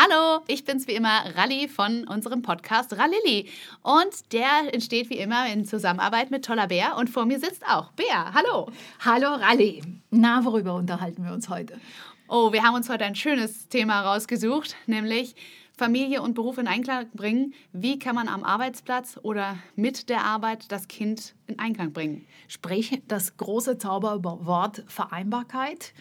Hallo, 0.00 0.44
ich 0.46 0.64
bin's 0.64 0.86
wie 0.86 0.92
immer, 0.92 1.24
Ralli 1.34 1.66
von 1.66 2.06
unserem 2.06 2.40
Podcast 2.40 2.96
Rallili. 2.96 3.50
Und 3.82 4.32
der 4.32 4.72
entsteht 4.72 5.10
wie 5.10 5.18
immer 5.18 5.52
in 5.52 5.64
Zusammenarbeit 5.64 6.30
mit 6.30 6.44
Toller 6.44 6.68
Bär. 6.68 6.96
Und 6.96 7.10
vor 7.10 7.26
mir 7.26 7.40
sitzt 7.40 7.66
auch 7.66 7.90
Bär. 7.94 8.32
Hallo. 8.32 8.70
Hallo 9.04 9.26
Ralli. 9.26 9.82
Na, 10.10 10.44
worüber 10.44 10.74
unterhalten 10.74 11.24
wir 11.24 11.32
uns 11.32 11.48
heute? 11.48 11.80
Oh, 12.28 12.52
wir 12.52 12.62
haben 12.62 12.76
uns 12.76 12.88
heute 12.88 13.06
ein 13.06 13.16
schönes 13.16 13.66
Thema 13.70 14.02
rausgesucht, 14.02 14.76
nämlich 14.86 15.34
Familie 15.76 16.22
und 16.22 16.34
Beruf 16.34 16.58
in 16.58 16.68
Einklang 16.68 17.10
bringen. 17.12 17.52
Wie 17.72 17.98
kann 17.98 18.14
man 18.14 18.28
am 18.28 18.44
Arbeitsplatz 18.44 19.18
oder 19.24 19.58
mit 19.74 20.08
der 20.10 20.22
Arbeit 20.22 20.70
das 20.70 20.86
Kind 20.86 21.34
in 21.48 21.58
Einklang 21.58 21.92
bringen? 21.92 22.24
Sprich 22.46 23.02
das 23.08 23.36
große 23.36 23.78
Zauberwort 23.78 24.84
Vereinbarkeit. 24.86 25.92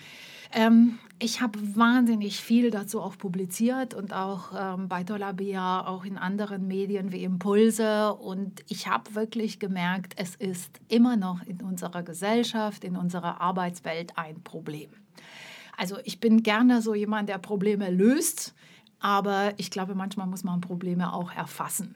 Ähm, 0.54 1.00
ich 1.20 1.42
habe 1.42 1.60
wahnsinnig 1.76 2.42
viel 2.42 2.70
dazu 2.70 3.02
auch 3.02 3.18
publiziert 3.18 3.94
und 3.94 4.14
auch 4.14 4.52
ähm, 4.56 4.88
bei 4.88 5.04
Tolabia, 5.04 5.86
auch 5.88 6.06
in 6.06 6.18
anderen 6.18 6.68
Medien 6.68 7.12
wie 7.12 7.24
Impulse. 7.24 8.14
Und 8.14 8.64
ich 8.68 8.88
habe 8.88 9.16
wirklich 9.16 9.60
gemerkt, 9.60 10.14
es 10.18 10.36
ist 10.36 10.80
immer 10.90 11.18
noch 11.18 11.42
in 11.44 11.62
unserer 11.62 12.04
Gesellschaft, 12.04 12.84
in 12.84 12.96
unserer 12.96 13.42
Arbeitswelt 13.42 14.18
ein 14.18 14.44
Problem. 14.44 14.90
Also 15.76 15.98
ich 16.04 16.20
bin 16.20 16.44
gerne 16.44 16.82
so 16.82 16.94
jemand, 16.94 17.30
der 17.30 17.40
Probleme 17.40 17.90
löst, 17.90 18.54
aber 19.00 19.54
ich 19.58 19.72
glaube, 19.72 19.96
manchmal 19.96 20.28
muss 20.28 20.44
man 20.44 20.62
Probleme 20.62 21.14
auch 21.14 21.32
erfassen. 21.32 21.96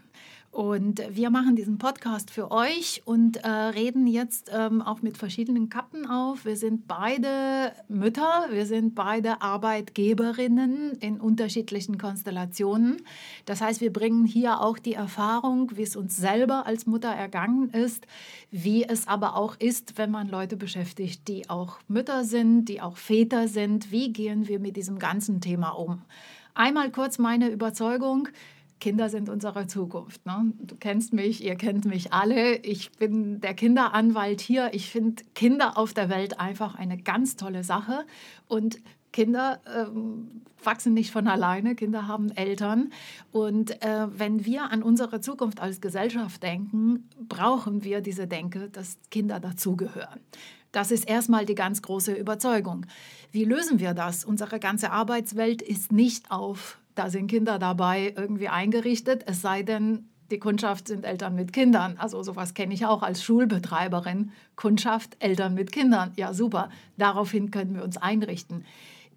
Und 0.52 1.02
wir 1.10 1.30
machen 1.30 1.56
diesen 1.56 1.78
Podcast 1.78 2.30
für 2.30 2.52
euch 2.52 3.02
und 3.06 3.38
äh, 3.38 3.48
reden 3.48 4.06
jetzt 4.06 4.52
ähm, 4.54 4.82
auch 4.82 5.02
mit 5.02 5.18
verschiedenen 5.18 5.70
Kappen 5.70 6.06
auf. 6.06 6.44
Wir 6.44 6.58
sind 6.58 6.90
beide 6.90 7.72
Mütter, 7.88 8.48
wir 8.50 8.66
sind 8.66 8.94
beide 8.94 9.42
Arbeitgeberinnen 9.42 10.98
in 11.00 11.22
unterschiedlichen 11.22 11.98
Konstellationen. 11.98 12.98
Das 13.46 13.62
heißt, 13.62 13.80
wir 13.80 13.94
bringen 13.94 14.26
hier 14.26 14.60
auch 14.60 14.78
die 14.78 14.94
Erfahrung, 14.94 15.72
wie 15.78 15.84
es 15.84 15.96
uns 15.96 16.18
selber 16.18 16.66
als 16.66 16.86
Mutter 16.86 17.12
ergangen 17.12 17.70
ist, 17.70 18.06
wie 18.52 18.84
es 18.84 19.08
aber 19.08 19.38
auch 19.38 19.56
ist, 19.58 19.98
wenn 19.98 20.12
man 20.12 20.28
Leute 20.28 20.58
beschäftigt, 20.58 21.30
die 21.30 21.50
auch 21.50 21.78
Mütter 21.88 22.26
sind, 22.26 22.66
die 22.66 22.82
auch 22.82 22.98
Väter 22.98 23.48
sind. 23.48 23.90
Wie 23.94 24.12
gehen 24.12 24.50
wir 24.50 24.60
mit 24.60 24.76
diesem 24.76 25.00
ganzen 25.00 25.40
Thema 25.40 25.70
um? 25.70 26.02
Einmal 26.54 26.92
kurz 26.92 27.20
meine 27.20 27.48
Überzeugung. 27.48 28.28
Kinder 28.82 29.10
sind 29.10 29.30
unsere 29.30 29.68
Zukunft. 29.68 30.26
Ne? 30.26 30.54
Du 30.60 30.76
kennst 30.76 31.14
mich, 31.14 31.44
ihr 31.44 31.56
kennt 31.56 31.86
mich 31.86 32.12
alle. 32.12 32.58
Ich 32.58 32.92
bin 32.92 33.40
der 33.40 33.54
Kinderanwalt 33.54 34.42
hier. 34.42 34.74
Ich 34.74 34.90
finde 34.90 35.24
Kinder 35.36 35.78
auf 35.78 35.94
der 35.94 36.10
Welt 36.10 36.40
einfach 36.40 36.76
eine 36.76 36.98
ganz 36.98 37.38
tolle 37.38 37.64
Sache. 37.64 38.06
Und 38.48 38.80
Kinder 39.14 39.62
ähm, 39.74 40.42
wachsen 40.64 40.94
nicht 40.94 41.12
von 41.12 41.28
alleine, 41.28 41.76
Kinder 41.76 42.08
haben 42.08 42.32
Eltern. 42.32 42.92
Und 43.32 43.82
äh, 43.84 44.08
wenn 44.18 44.46
wir 44.46 44.72
an 44.72 44.82
unsere 44.82 45.22
Zukunft 45.22 45.60
als 45.60 45.80
Gesellschaft 45.80 46.42
denken, 46.42 47.08
brauchen 47.30 47.84
wir 47.84 48.02
diese 48.02 48.26
Denke, 48.28 48.70
dass 48.70 48.98
Kinder 49.12 49.40
dazugehören. 49.40 50.20
Das 50.72 50.90
ist 50.90 51.08
erstmal 51.08 51.46
die 51.46 51.56
ganz 51.56 51.82
große 51.84 52.14
Überzeugung. 52.14 52.86
Wie 53.32 53.44
lösen 53.44 53.80
wir 53.80 53.94
das? 53.94 54.26
Unsere 54.26 54.60
ganze 54.60 54.92
Arbeitswelt 54.92 55.62
ist 55.62 55.92
nicht 55.92 56.32
auf 56.32 56.81
da 56.96 57.10
sind 57.10 57.28
Kinder 57.28 57.60
dabei 57.60 58.14
irgendwie 58.16 58.50
eingerichtet, 58.50 59.24
es 59.28 59.42
sei 59.42 59.64
denn, 59.64 60.10
die 60.32 60.40
Kundschaft 60.40 60.88
sind 60.88 61.04
Eltern 61.04 61.36
mit 61.36 61.52
Kindern. 61.52 61.98
Also 61.98 62.24
sowas 62.24 62.54
kenne 62.54 62.74
ich 62.74 62.86
auch 62.86 63.04
als 63.04 63.22
Schulbetreiberin. 63.22 64.32
Kundschaft, 64.56 65.18
Eltern 65.20 65.54
mit 65.54 65.74
Kindern. 65.74 66.14
Ja, 66.16 66.34
super. 66.34 66.70
Daraufhin 66.98 67.52
können 67.52 67.76
wir 67.76 67.84
uns 67.84 67.98
einrichten. 67.98 68.64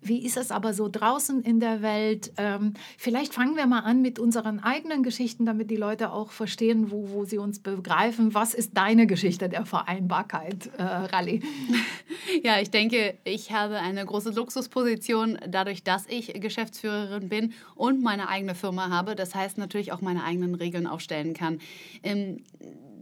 Wie 0.05 0.24
ist 0.24 0.36
es 0.36 0.50
aber 0.50 0.74
so 0.74 0.88
draußen 0.88 1.42
in 1.42 1.60
der 1.60 1.80
Welt? 1.80 2.33
Ähm, 2.36 2.74
vielleicht 2.98 3.33
fangen 3.33 3.56
wir 3.56 3.66
mal 3.66 3.80
an 3.80 4.02
mit 4.02 4.19
unseren 4.19 4.60
eigenen 4.60 5.02
Geschichten, 5.02 5.47
damit 5.47 5.70
die 5.70 5.76
Leute 5.76 6.12
auch 6.12 6.31
verstehen, 6.31 6.91
wo, 6.91 7.09
wo 7.09 7.25
sie 7.25 7.38
uns 7.38 7.59
begreifen. 7.59 8.34
Was 8.34 8.53
ist 8.53 8.76
deine 8.76 9.06
Geschichte 9.06 9.48
der 9.48 9.64
Vereinbarkeit, 9.64 10.70
äh, 10.78 10.82
Rally? 10.82 11.43
Ja, 12.43 12.60
ich 12.60 12.70
denke, 12.70 13.14
ich 13.25 13.53
habe 13.53 13.76
eine 13.76 14.04
große 14.04 14.31
Luxusposition 14.31 15.38
dadurch, 15.48 15.82
dass 15.82 16.06
ich 16.06 16.32
Geschäftsführerin 16.41 17.28
bin 17.28 17.53
und 17.75 18.03
meine 18.03 18.28
eigene 18.28 18.54
Firma 18.54 18.91
habe. 18.91 19.14
Das 19.14 19.34
heißt 19.34 19.59
natürlich 19.59 19.93
auch 19.93 20.00
meine 20.00 20.25
eigenen 20.25 20.54
Regeln 20.54 20.87
aufstellen 20.87 21.34
kann. 21.34 21.60
Ähm, 22.03 22.43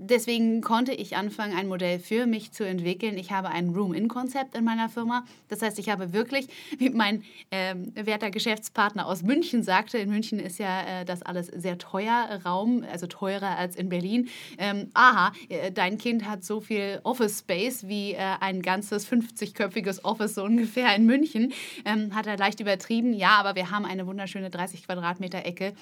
deswegen 0.02 0.60
konnte 0.60 0.92
ich 0.92 1.16
anfangen, 1.16 1.56
ein 1.56 1.68
Modell 1.68 1.98
für 1.98 2.26
mich 2.26 2.52
zu 2.52 2.64
entwickeln. 2.64 3.16
Ich 3.16 3.30
habe 3.30 3.48
ein 3.48 3.70
Room-In-Konzept 3.70 4.54
in 4.56 4.64
meiner 4.64 4.88
Firma. 4.88 5.24
Das 5.48 5.62
heißt, 5.62 5.78
ich 5.78 5.88
habe 5.88 6.12
wirklich, 6.12 6.48
wie 6.78 6.90
mein 6.90 7.22
ähm, 7.50 7.92
werter 7.94 8.30
Geschäftspartner 8.30 9.06
aus 9.06 9.22
München 9.22 9.62
sagte, 9.62 9.98
in 9.98 10.10
München 10.10 10.38
ist 10.38 10.58
ja 10.58 11.00
äh, 11.00 11.04
das 11.04 11.22
alles 11.22 11.46
sehr 11.46 11.78
teuer, 11.78 12.41
Raum, 12.44 12.84
also 12.91 13.06
teurer 13.06 13.56
als 13.56 13.76
in 13.76 13.88
Berlin. 13.88 14.28
Ähm, 14.58 14.91
aha, 14.94 15.32
äh, 15.48 15.70
dein 15.70 15.98
Kind 15.98 16.28
hat 16.28 16.44
so 16.44 16.60
viel 16.60 17.00
Office 17.04 17.41
Space 17.41 17.86
wie 17.86 18.12
äh, 18.12 18.18
ein 18.41 18.62
ganzes 18.62 19.10
50-köpfiges 19.10 20.04
Office 20.04 20.34
so 20.34 20.44
ungefähr 20.44 20.94
in 20.94 21.06
München. 21.06 21.52
Ähm, 21.84 22.14
hat 22.14 22.26
er 22.26 22.36
leicht 22.36 22.60
übertrieben. 22.60 23.12
Ja, 23.14 23.38
aber 23.38 23.54
wir 23.54 23.70
haben 23.70 23.84
eine 23.84 24.06
wunderschöne 24.06 24.50
30 24.50 24.84
Quadratmeter 24.84 25.44
Ecke 25.44 25.74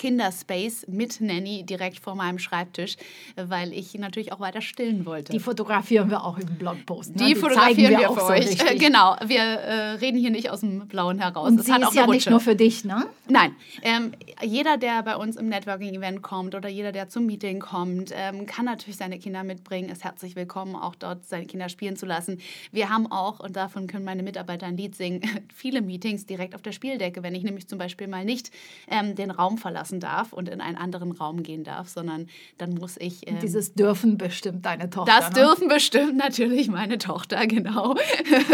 Kinderspace 0.00 0.86
mit 0.88 1.20
Nanny 1.20 1.62
direkt 1.62 1.98
vor 1.98 2.14
meinem 2.14 2.38
Schreibtisch, 2.38 2.96
weil 3.36 3.74
ich 3.74 3.92
natürlich 3.98 4.32
auch 4.32 4.40
weiter 4.40 4.62
stillen 4.62 5.04
wollte. 5.04 5.30
Die 5.30 5.38
fotografieren 5.38 6.08
wir 6.08 6.24
auch 6.24 6.38
im 6.38 6.56
Blogpost. 6.56 7.16
Ne? 7.16 7.26
Die, 7.26 7.34
Die 7.34 7.38
fotografieren 7.38 7.92
wir, 7.92 7.98
wir 7.98 8.08
für 8.08 8.20
so 8.20 8.26
euch. 8.28 8.48
Richtig. 8.48 8.80
Genau, 8.80 9.16
wir 9.22 9.40
äh, 9.40 9.90
reden 9.96 10.16
hier 10.16 10.30
nicht 10.30 10.48
aus 10.48 10.60
dem 10.60 10.88
Blauen 10.88 11.18
heraus. 11.18 11.50
Und 11.50 11.58
das 11.58 11.66
sie 11.66 11.72
ist 11.72 11.94
ja 11.94 12.06
nicht 12.06 12.30
nur 12.30 12.40
für 12.40 12.56
dich, 12.56 12.82
ne? 12.86 13.08
Nein, 13.28 13.54
ähm, 13.82 14.12
jeder, 14.42 14.78
der 14.78 15.02
bei 15.02 15.16
uns 15.16 15.36
im 15.36 15.50
Networking-Event 15.50 16.22
kommt 16.22 16.54
oder 16.54 16.70
jeder, 16.70 16.92
der 16.92 17.10
zum 17.10 17.26
Meeting 17.26 17.60
kommt, 17.60 18.10
ähm, 18.14 18.46
kann 18.46 18.64
natürlich 18.64 18.96
seine 18.96 19.18
Kinder 19.18 19.44
mitbringen. 19.44 19.90
Ist 19.90 20.02
herzlich 20.02 20.34
willkommen, 20.34 20.76
auch 20.76 20.94
dort 20.94 21.26
seine 21.26 21.44
Kinder 21.44 21.68
spielen 21.68 21.96
zu 21.96 22.06
lassen. 22.06 22.40
Wir 22.72 22.88
haben 22.88 23.12
auch, 23.12 23.38
und 23.40 23.54
davon 23.54 23.86
können 23.86 24.06
meine 24.06 24.22
Mitarbeiter 24.22 24.64
ein 24.64 24.78
Lied 24.78 24.96
singen, 24.96 25.20
viele 25.54 25.82
Meetings 25.82 26.24
direkt 26.24 26.54
auf 26.54 26.62
der 26.62 26.72
Spieldecke, 26.72 27.22
wenn 27.22 27.34
ich 27.34 27.42
nämlich 27.42 27.68
zum 27.68 27.78
Beispiel 27.78 28.08
mal 28.08 28.24
nicht 28.24 28.50
ähm, 28.90 29.14
den 29.14 29.30
Raum 29.30 29.58
verlasse 29.58 29.89
verlassen 29.90 30.00
darf 30.00 30.32
und 30.32 30.48
in 30.48 30.60
einen 30.60 30.76
anderen 30.76 31.12
Raum 31.12 31.42
gehen 31.42 31.64
darf, 31.64 31.88
sondern 31.88 32.28
dann 32.58 32.74
muss 32.74 32.96
ich. 32.98 33.26
Ähm, 33.26 33.38
Dieses 33.40 33.74
dürfen 33.74 34.16
bestimmt 34.16 34.64
deine 34.64 34.88
Tochter. 34.90 35.12
Das 35.12 35.30
ne? 35.30 35.42
dürfen 35.42 35.68
bestimmt 35.68 36.16
natürlich 36.16 36.68
meine 36.68 36.98
Tochter, 36.98 37.46
genau. 37.46 37.96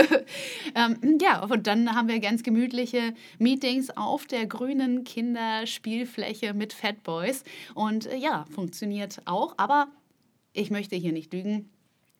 ähm, 0.74 1.18
ja, 1.20 1.44
und 1.44 1.66
dann 1.66 1.94
haben 1.94 2.08
wir 2.08 2.20
ganz 2.20 2.42
gemütliche 2.42 3.14
Meetings 3.38 3.90
auf 3.90 4.26
der 4.26 4.46
grünen 4.46 5.04
Kinderspielfläche 5.04 6.54
mit 6.54 6.72
Fat 6.72 7.02
Boys. 7.02 7.44
Und 7.74 8.06
äh, 8.06 8.16
ja, 8.16 8.46
funktioniert 8.54 9.20
auch, 9.26 9.54
aber 9.58 9.88
ich 10.52 10.70
möchte 10.70 10.96
hier 10.96 11.12
nicht 11.12 11.32
lügen. 11.32 11.70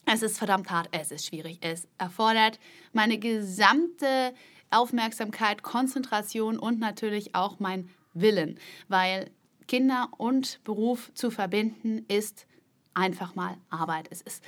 Es 0.08 0.22
ist 0.22 0.38
verdammt 0.38 0.70
hart, 0.70 0.88
es 0.92 1.10
ist 1.10 1.26
schwierig, 1.26 1.58
es 1.62 1.88
erfordert 1.98 2.60
meine 2.92 3.18
gesamte 3.18 4.32
Aufmerksamkeit, 4.70 5.64
Konzentration 5.64 6.60
und 6.60 6.78
natürlich 6.78 7.34
auch 7.34 7.58
mein 7.58 7.88
Willen, 8.20 8.58
weil 8.88 9.30
Kinder 9.68 10.08
und 10.16 10.62
Beruf 10.64 11.12
zu 11.14 11.30
verbinden 11.30 12.04
ist 12.08 12.46
einfach 12.94 13.34
mal 13.34 13.56
Arbeit. 13.70 14.08
Es 14.10 14.22
ist 14.22 14.42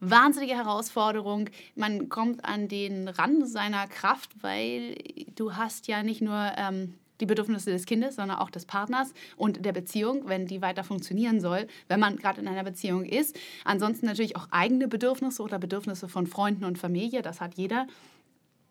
wahnsinnige 0.00 0.54
Herausforderung. 0.54 1.50
Man 1.74 2.08
kommt 2.08 2.44
an 2.44 2.68
den 2.68 3.08
Rand 3.08 3.48
seiner 3.48 3.86
Kraft, 3.86 4.30
weil 4.42 4.96
du 5.34 5.54
hast 5.54 5.88
ja 5.88 6.02
nicht 6.02 6.22
nur 6.22 6.52
ähm, 6.56 6.94
die 7.20 7.26
Bedürfnisse 7.26 7.70
des 7.70 7.86
Kindes, 7.86 8.16
sondern 8.16 8.38
auch 8.38 8.50
des 8.50 8.66
Partners 8.66 9.12
und 9.36 9.64
der 9.64 9.72
Beziehung, 9.72 10.28
wenn 10.28 10.46
die 10.46 10.60
weiter 10.62 10.84
funktionieren 10.84 11.40
soll, 11.40 11.66
wenn 11.88 12.00
man 12.00 12.16
gerade 12.16 12.40
in 12.40 12.48
einer 12.48 12.64
Beziehung 12.64 13.04
ist. 13.04 13.36
Ansonsten 13.64 14.06
natürlich 14.06 14.36
auch 14.36 14.48
eigene 14.50 14.86
Bedürfnisse 14.88 15.42
oder 15.42 15.58
Bedürfnisse 15.58 16.08
von 16.08 16.26
Freunden 16.26 16.64
und 16.64 16.78
Familie, 16.78 17.22
das 17.22 17.40
hat 17.40 17.54
jeder. 17.54 17.86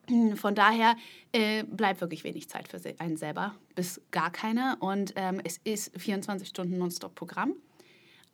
Von 0.35 0.55
daher 0.55 0.95
äh, 1.31 1.63
bleibt 1.63 2.01
wirklich 2.01 2.23
wenig 2.23 2.49
Zeit 2.49 2.67
für 2.67 2.79
einen 2.99 3.17
selber, 3.17 3.55
bis 3.75 4.01
gar 4.11 4.31
keine. 4.31 4.77
Und 4.79 5.13
ähm, 5.15 5.41
es 5.43 5.59
ist 5.63 5.91
24 5.99 6.47
Stunden 6.47 6.77
Nonstop-Programm. 6.77 7.53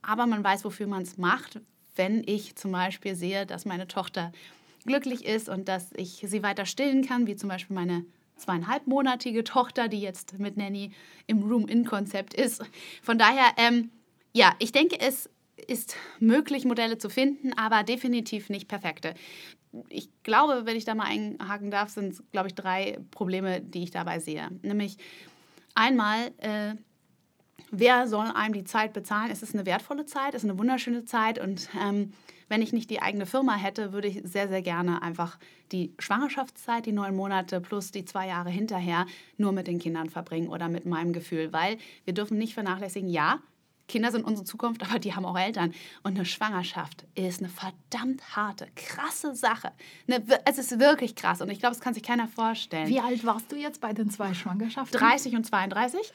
Aber 0.01 0.25
man 0.25 0.43
weiß, 0.43 0.65
wofür 0.65 0.87
man 0.87 1.03
es 1.03 1.17
macht, 1.17 1.59
wenn 1.95 2.23
ich 2.25 2.55
zum 2.55 2.71
Beispiel 2.71 3.15
sehe, 3.15 3.45
dass 3.45 3.65
meine 3.65 3.87
Tochter 3.87 4.31
glücklich 4.85 5.25
ist 5.25 5.49
und 5.49 5.67
dass 5.67 5.91
ich 5.95 6.23
sie 6.25 6.43
weiter 6.43 6.65
stillen 6.65 7.05
kann, 7.05 7.27
wie 7.27 7.35
zum 7.35 7.49
Beispiel 7.49 7.75
meine 7.75 8.05
zweieinhalbmonatige 8.37 9.43
Tochter, 9.43 9.87
die 9.87 10.01
jetzt 10.01 10.39
mit 10.39 10.57
Nanny 10.57 10.91
im 11.27 11.43
Room-In-Konzept 11.43 12.33
ist. 12.33 12.63
Von 13.03 13.19
daher, 13.19 13.45
ähm, 13.57 13.91
ja, 14.33 14.55
ich 14.59 14.71
denke, 14.71 14.99
es 14.99 15.29
ist 15.67 15.95
möglich, 16.19 16.65
Modelle 16.65 16.97
zu 16.97 17.09
finden, 17.09 17.53
aber 17.57 17.83
definitiv 17.83 18.49
nicht 18.49 18.67
perfekte 18.67 19.13
ich 19.89 20.09
glaube, 20.23 20.65
wenn 20.65 20.75
ich 20.75 20.85
da 20.85 20.95
mal 20.95 21.05
einhaken 21.05 21.71
darf, 21.71 21.89
sind 21.89 22.13
es, 22.13 22.23
glaube 22.31 22.47
ich, 22.47 22.55
drei 22.55 22.99
Probleme, 23.11 23.61
die 23.61 23.83
ich 23.83 23.91
dabei 23.91 24.19
sehe. 24.19 24.49
Nämlich 24.61 24.97
einmal, 25.75 26.31
äh, 26.39 26.75
wer 27.71 28.07
soll 28.07 28.27
einem 28.27 28.53
die 28.53 28.65
Zeit 28.65 28.93
bezahlen? 28.93 29.31
Es 29.31 29.43
ist 29.43 29.53
eine 29.53 29.65
wertvolle 29.65 30.05
Zeit, 30.05 30.33
es 30.33 30.43
ist 30.43 30.49
eine 30.49 30.59
wunderschöne 30.59 31.05
Zeit 31.05 31.39
und 31.39 31.69
ähm, 31.81 32.13
wenn 32.49 32.61
ich 32.61 32.73
nicht 32.73 32.89
die 32.89 33.01
eigene 33.01 33.25
Firma 33.25 33.55
hätte, 33.55 33.93
würde 33.93 34.09
ich 34.09 34.19
sehr, 34.25 34.49
sehr 34.49 34.61
gerne 34.61 35.01
einfach 35.01 35.39
die 35.71 35.93
Schwangerschaftszeit, 35.99 36.85
die 36.85 36.91
neun 36.91 37.15
Monate 37.15 37.61
plus 37.61 37.91
die 37.91 38.03
zwei 38.03 38.27
Jahre 38.27 38.49
hinterher 38.49 39.05
nur 39.37 39.53
mit 39.53 39.67
den 39.67 39.79
Kindern 39.79 40.09
verbringen 40.09 40.49
oder 40.49 40.67
mit 40.67 40.85
meinem 40.85 41.13
Gefühl. 41.13 41.53
Weil 41.53 41.77
wir 42.03 42.13
dürfen 42.13 42.37
nicht 42.37 42.53
vernachlässigen, 42.53 43.07
ja, 43.07 43.39
Kinder 43.91 44.11
sind 44.11 44.23
unsere 44.23 44.45
Zukunft, 44.45 44.81
aber 44.83 44.99
die 44.99 45.13
haben 45.13 45.25
auch 45.25 45.37
Eltern. 45.37 45.73
Und 46.01 46.15
eine 46.15 46.25
Schwangerschaft 46.25 47.05
ist 47.13 47.41
eine 47.41 47.49
verdammt 47.49 48.35
harte, 48.35 48.67
krasse 48.75 49.35
Sache. 49.35 49.71
Eine, 50.07 50.23
es 50.45 50.57
ist 50.57 50.79
wirklich 50.79 51.15
krass 51.15 51.41
und 51.41 51.49
ich 51.49 51.59
glaube, 51.59 51.75
es 51.75 51.81
kann 51.81 51.93
sich 51.93 52.01
keiner 52.01 52.29
vorstellen. 52.29 52.87
Wie 52.87 53.01
alt 53.01 53.25
warst 53.25 53.51
du 53.51 53.57
jetzt 53.57 53.81
bei 53.81 53.91
den 53.91 54.09
zwei 54.09 54.33
Schwangerschaften? 54.33 54.97
30 54.97 55.35
und 55.35 55.45
32. 55.45 56.13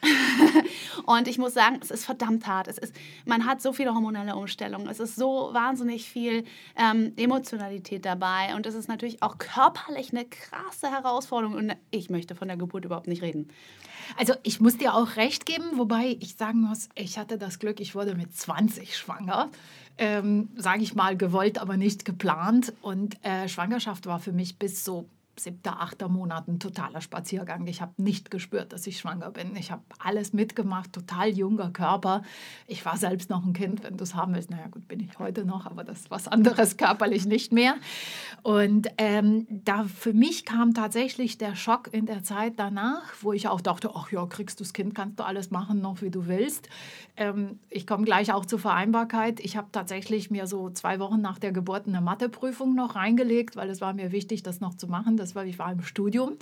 und 1.05 1.27
ich 1.27 1.37
muss 1.37 1.53
sagen, 1.53 1.77
es 1.81 1.91
ist 1.91 2.05
verdammt 2.05 2.47
hart. 2.47 2.67
Es 2.67 2.79
ist, 2.79 2.95
man 3.25 3.45
hat 3.45 3.61
so 3.61 3.73
viele 3.73 3.93
hormonelle 3.93 4.35
Umstellungen. 4.35 4.87
Es 4.87 4.99
ist 4.99 5.15
so 5.15 5.49
wahnsinnig 5.53 6.09
viel 6.09 6.45
ähm, 6.75 7.13
Emotionalität 7.15 8.05
dabei. 8.05 8.55
Und 8.55 8.65
es 8.65 8.73
ist 8.73 8.87
natürlich 8.87 9.21
auch 9.21 9.37
körperlich 9.37 10.11
eine 10.11 10.25
krasse 10.25 10.89
Herausforderung. 10.89 11.55
Und 11.55 11.75
ich 11.91 12.09
möchte 12.09 12.33
von 12.33 12.47
der 12.47 12.57
Geburt 12.57 12.85
überhaupt 12.85 13.07
nicht 13.07 13.21
reden. 13.21 13.49
Also 14.15 14.33
ich 14.43 14.61
muss 14.61 14.77
dir 14.77 14.93
auch 14.93 15.15
recht 15.17 15.45
geben, 15.45 15.65
wobei 15.77 16.17
ich 16.19 16.35
sagen 16.35 16.61
muss, 16.61 16.87
ich 16.95 17.17
hatte 17.17 17.37
das 17.37 17.59
Glück, 17.59 17.66
ich 17.79 17.95
wurde 17.95 18.15
mit 18.15 18.35
20 18.35 18.97
schwanger. 18.97 19.49
Ähm, 19.97 20.49
Sage 20.55 20.83
ich 20.83 20.95
mal, 20.95 21.17
gewollt, 21.17 21.59
aber 21.59 21.75
nicht 21.75 22.05
geplant. 22.05 22.73
Und 22.81 23.23
äh, 23.23 23.47
Schwangerschaft 23.47 24.05
war 24.05 24.19
für 24.19 24.31
mich 24.31 24.57
bis 24.57 24.83
so 24.83 25.09
siebter, 25.39 25.81
achter 25.81 26.09
Monat 26.09 26.47
ein 26.47 26.59
totaler 26.59 27.01
Spaziergang. 27.01 27.67
Ich 27.67 27.81
habe 27.81 27.93
nicht 27.97 28.31
gespürt, 28.31 28.73
dass 28.73 28.87
ich 28.87 28.99
schwanger 28.99 29.31
bin. 29.31 29.55
Ich 29.55 29.71
habe 29.71 29.83
alles 29.99 30.33
mitgemacht, 30.33 30.93
total 30.93 31.29
junger 31.29 31.71
Körper. 31.71 32.23
Ich 32.67 32.85
war 32.85 32.97
selbst 32.97 33.29
noch 33.29 33.45
ein 33.45 33.53
Kind, 33.53 33.83
wenn 33.83 33.97
du 33.97 34.03
es 34.03 34.15
haben 34.15 34.33
willst. 34.33 34.49
Naja, 34.49 34.67
gut, 34.67 34.87
bin 34.87 34.99
ich 34.99 35.19
heute 35.19 35.45
noch, 35.45 35.65
aber 35.65 35.83
das 35.83 36.01
ist 36.01 36.11
was 36.11 36.27
anderes 36.27 36.77
körperlich 36.77 37.25
nicht 37.25 37.51
mehr. 37.51 37.75
Und 38.43 38.87
ähm, 38.97 39.47
da 39.49 39.85
für 39.85 40.13
mich 40.13 40.45
kam 40.45 40.73
tatsächlich 40.73 41.37
der 41.37 41.55
Schock 41.55 41.93
in 41.93 42.05
der 42.05 42.23
Zeit 42.23 42.53
danach, 42.57 43.13
wo 43.21 43.33
ich 43.33 43.47
auch 43.47 43.61
dachte, 43.61 43.91
ach 43.93 44.11
ja, 44.11 44.25
kriegst 44.25 44.59
du 44.59 44.63
das 44.63 44.73
Kind, 44.73 44.95
kannst 44.95 45.19
du 45.19 45.23
alles 45.23 45.51
machen, 45.51 45.81
noch 45.81 46.01
wie 46.01 46.09
du 46.09 46.27
willst. 46.27 46.69
Ähm, 47.15 47.59
ich 47.69 47.87
komme 47.87 48.05
gleich 48.05 48.31
auch 48.31 48.45
zur 48.45 48.59
Vereinbarkeit. 48.59 49.39
Ich 49.39 49.57
habe 49.57 49.67
tatsächlich 49.71 50.29
mir 50.29 50.47
so 50.47 50.69
zwei 50.69 50.99
Wochen 50.99 51.21
nach 51.21 51.39
der 51.39 51.51
Geburt 51.51 51.87
eine 51.87 52.01
Matheprüfung 52.01 52.75
noch 52.75 52.95
reingelegt, 52.95 53.55
weil 53.55 53.69
es 53.69 53.81
war 53.81 53.93
mir 53.93 54.11
wichtig, 54.11 54.43
das 54.43 54.59
noch 54.59 54.75
zu 54.75 54.87
machen. 54.87 55.17
Das 55.17 55.26
das 55.27 55.35
war, 55.35 55.45
ich 55.45 55.59
war 55.59 55.71
im 55.71 55.83
Studium. 55.83 56.37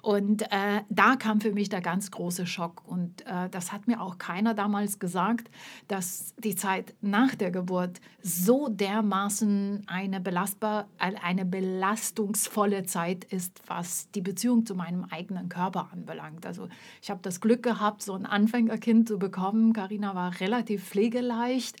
Und 0.00 0.42
äh, 0.42 0.82
da 0.88 1.16
kam 1.16 1.40
für 1.40 1.52
mich 1.52 1.68
der 1.68 1.80
ganz 1.80 2.10
große 2.10 2.46
Schock. 2.46 2.82
Und 2.86 3.26
äh, 3.26 3.48
das 3.50 3.72
hat 3.72 3.86
mir 3.86 4.00
auch 4.00 4.18
keiner 4.18 4.54
damals 4.54 4.98
gesagt, 4.98 5.50
dass 5.88 6.34
die 6.38 6.56
Zeit 6.56 6.94
nach 7.00 7.34
der 7.34 7.50
Geburt 7.50 8.00
so 8.22 8.68
dermaßen 8.68 9.84
eine, 9.86 10.20
belastbar, 10.20 10.88
eine 10.98 11.44
belastungsvolle 11.44 12.84
Zeit 12.84 13.24
ist, 13.24 13.60
was 13.66 14.10
die 14.12 14.22
Beziehung 14.22 14.64
zu 14.64 14.74
meinem 14.74 15.04
eigenen 15.04 15.48
Körper 15.48 15.90
anbelangt. 15.92 16.46
Also 16.46 16.68
ich 17.02 17.10
habe 17.10 17.20
das 17.22 17.40
Glück 17.40 17.62
gehabt, 17.62 18.02
so 18.02 18.14
ein 18.14 18.26
Anfängerkind 18.26 19.08
zu 19.08 19.18
bekommen. 19.18 19.72
Karina 19.72 20.14
war 20.14 20.40
relativ 20.40 20.88
pflegeleicht. 20.88 21.76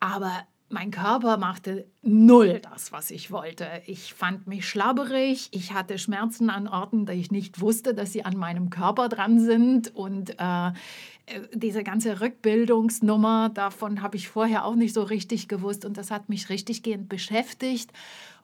Aber 0.00 0.32
mein 0.70 0.90
Körper 0.90 1.36
machte 1.36 1.86
null 2.02 2.60
das, 2.60 2.92
was 2.92 3.10
ich 3.10 3.30
wollte. 3.30 3.66
Ich 3.86 4.14
fand 4.14 4.46
mich 4.46 4.68
schlabberig, 4.68 5.48
ich 5.50 5.72
hatte 5.72 5.98
Schmerzen 5.98 6.48
an 6.48 6.68
Orten, 6.68 7.06
da 7.06 7.12
ich 7.12 7.30
nicht 7.30 7.60
wusste, 7.60 7.92
dass 7.92 8.12
sie 8.12 8.24
an 8.24 8.36
meinem 8.36 8.70
Körper 8.70 9.08
dran 9.08 9.40
sind. 9.40 9.94
Und 9.94 10.38
äh, 10.38 10.68
äh 10.68 10.72
diese 11.52 11.82
ganze 11.82 12.20
Rückbildungsnummer, 12.20 13.50
davon 13.52 14.00
habe 14.00 14.16
ich 14.16 14.28
vorher 14.28 14.64
auch 14.64 14.76
nicht 14.76 14.94
so 14.94 15.02
richtig 15.02 15.48
gewusst. 15.48 15.84
Und 15.84 15.96
das 15.96 16.10
hat 16.10 16.28
mich 16.28 16.48
richtiggehend 16.48 17.08
beschäftigt 17.08 17.92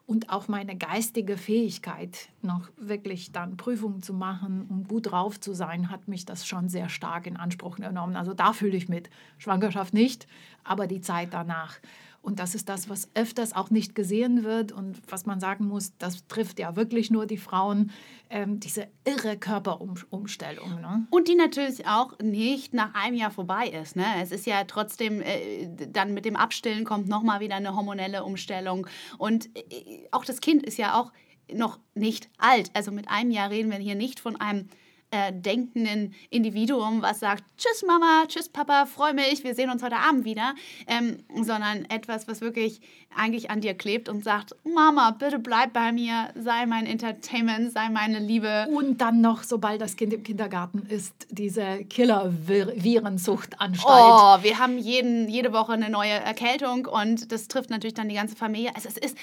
und 0.07 0.29
auch 0.29 0.47
meine 0.47 0.77
geistige 0.77 1.35
Fähigkeit, 1.35 2.29
noch 2.41 2.69
wirklich 2.77 3.33
dann 3.33 3.57
Prüfungen 3.57 4.01
zu 4.01 4.13
machen, 4.13 4.65
um 4.69 4.87
gut 4.87 5.11
drauf 5.11 5.37
zu 5.37 5.53
sein, 5.53 5.91
hat 5.91 6.07
mich 6.07 6.25
das 6.25 6.47
schon 6.47 6.69
sehr 6.69 6.87
stark 6.87 7.27
in 7.27 7.35
Anspruch 7.35 7.75
genommen. 7.75 8.15
Also 8.15 8.33
da 8.33 8.53
fühle 8.53 8.77
ich 8.77 8.87
mit. 8.87 9.09
Schwangerschaft 9.37 9.93
nicht, 9.93 10.25
aber 10.63 10.87
die 10.87 11.01
Zeit 11.01 11.33
danach. 11.33 11.75
Und 12.21 12.39
das 12.39 12.55
ist 12.55 12.67
das, 12.67 12.89
was 12.89 13.09
öfters 13.13 13.53
auch 13.53 13.69
nicht 13.69 13.95
gesehen 13.95 14.43
wird 14.43 14.71
und 14.71 14.99
was 15.07 15.25
man 15.25 15.39
sagen 15.39 15.65
muss, 15.67 15.97
das 15.97 16.27
trifft 16.27 16.59
ja 16.59 16.75
wirklich 16.75 17.09
nur 17.09 17.25
die 17.25 17.37
Frauen, 17.37 17.91
ähm, 18.29 18.59
diese 18.59 18.87
irre 19.05 19.37
Körperumstellung. 19.37 20.81
Ne? 20.81 21.07
Und 21.09 21.27
die 21.27 21.35
natürlich 21.35 21.87
auch 21.87 22.17
nicht 22.19 22.73
nach 22.73 22.93
einem 22.93 23.15
Jahr 23.15 23.31
vorbei 23.31 23.69
ist. 23.69 23.95
Ne? 23.95 24.05
Es 24.21 24.31
ist 24.31 24.45
ja 24.45 24.65
trotzdem, 24.65 25.21
äh, 25.21 25.69
dann 25.89 26.13
mit 26.13 26.25
dem 26.25 26.35
Abstillen 26.35 26.83
kommt 26.83 27.07
nochmal 27.07 27.39
wieder 27.39 27.55
eine 27.55 27.75
hormonelle 27.75 28.23
Umstellung. 28.23 28.87
Und 29.17 29.47
äh, 29.55 30.07
auch 30.11 30.25
das 30.25 30.41
Kind 30.41 30.63
ist 30.63 30.77
ja 30.77 30.99
auch 30.99 31.13
noch 31.53 31.79
nicht 31.93 32.29
alt. 32.37 32.71
Also 32.73 32.91
mit 32.91 33.07
einem 33.09 33.31
Jahr 33.31 33.49
reden 33.49 33.71
wir 33.71 33.77
hier 33.77 33.95
nicht 33.95 34.19
von 34.19 34.35
einem 34.35 34.67
äh, 35.11 35.31
denkenden 35.31 36.13
Individuum, 36.29 37.01
was 37.01 37.19
sagt, 37.19 37.43
tschüss 37.57 37.83
Mama, 37.87 38.25
tschüss 38.27 38.49
Papa, 38.49 38.85
freue 38.85 39.13
mich, 39.13 39.43
wir 39.43 39.55
sehen 39.55 39.69
uns 39.69 39.81
heute 39.81 39.97
Abend 39.97 40.25
wieder, 40.25 40.53
ähm, 40.85 41.23
sondern 41.33 41.85
etwas, 41.85 42.27
was 42.27 42.41
wirklich 42.41 42.81
eigentlich 43.15 43.49
an 43.49 43.61
dir 43.61 43.73
klebt 43.73 44.09
und 44.09 44.23
sagt, 44.23 44.53
Mama, 44.65 45.11
bitte 45.11 45.39
bleib 45.39 45.71
bei 45.71 45.93
mir, 45.93 46.29
sei 46.35 46.65
mein 46.65 46.85
Entertainment, 46.85 47.71
sei 47.71 47.87
meine 47.89 48.19
Liebe. 48.19 48.67
Und 48.69 48.99
dann 48.99 49.21
noch, 49.21 49.43
sobald 49.43 49.79
das 49.79 49.95
Kind 49.95 50.13
im 50.13 50.23
Kindergarten 50.23 50.85
ist, 50.89 51.13
diese 51.29 51.85
Killer-Virensuchtanstalt. 51.85 53.87
Oh, 53.87 54.43
wir 54.43 54.59
haben 54.59 54.77
jeden, 54.77 55.29
jede 55.29 55.53
Woche 55.53 55.73
eine 55.73 55.89
neue 55.89 56.11
Erkältung 56.11 56.85
und 56.85 57.31
das 57.31 57.47
trifft 57.47 57.69
natürlich 57.69 57.93
dann 57.93 58.09
die 58.09 58.15
ganze 58.15 58.35
Familie. 58.35 58.75
Also 58.75 58.89
es 58.89 58.97
ist 58.97 59.17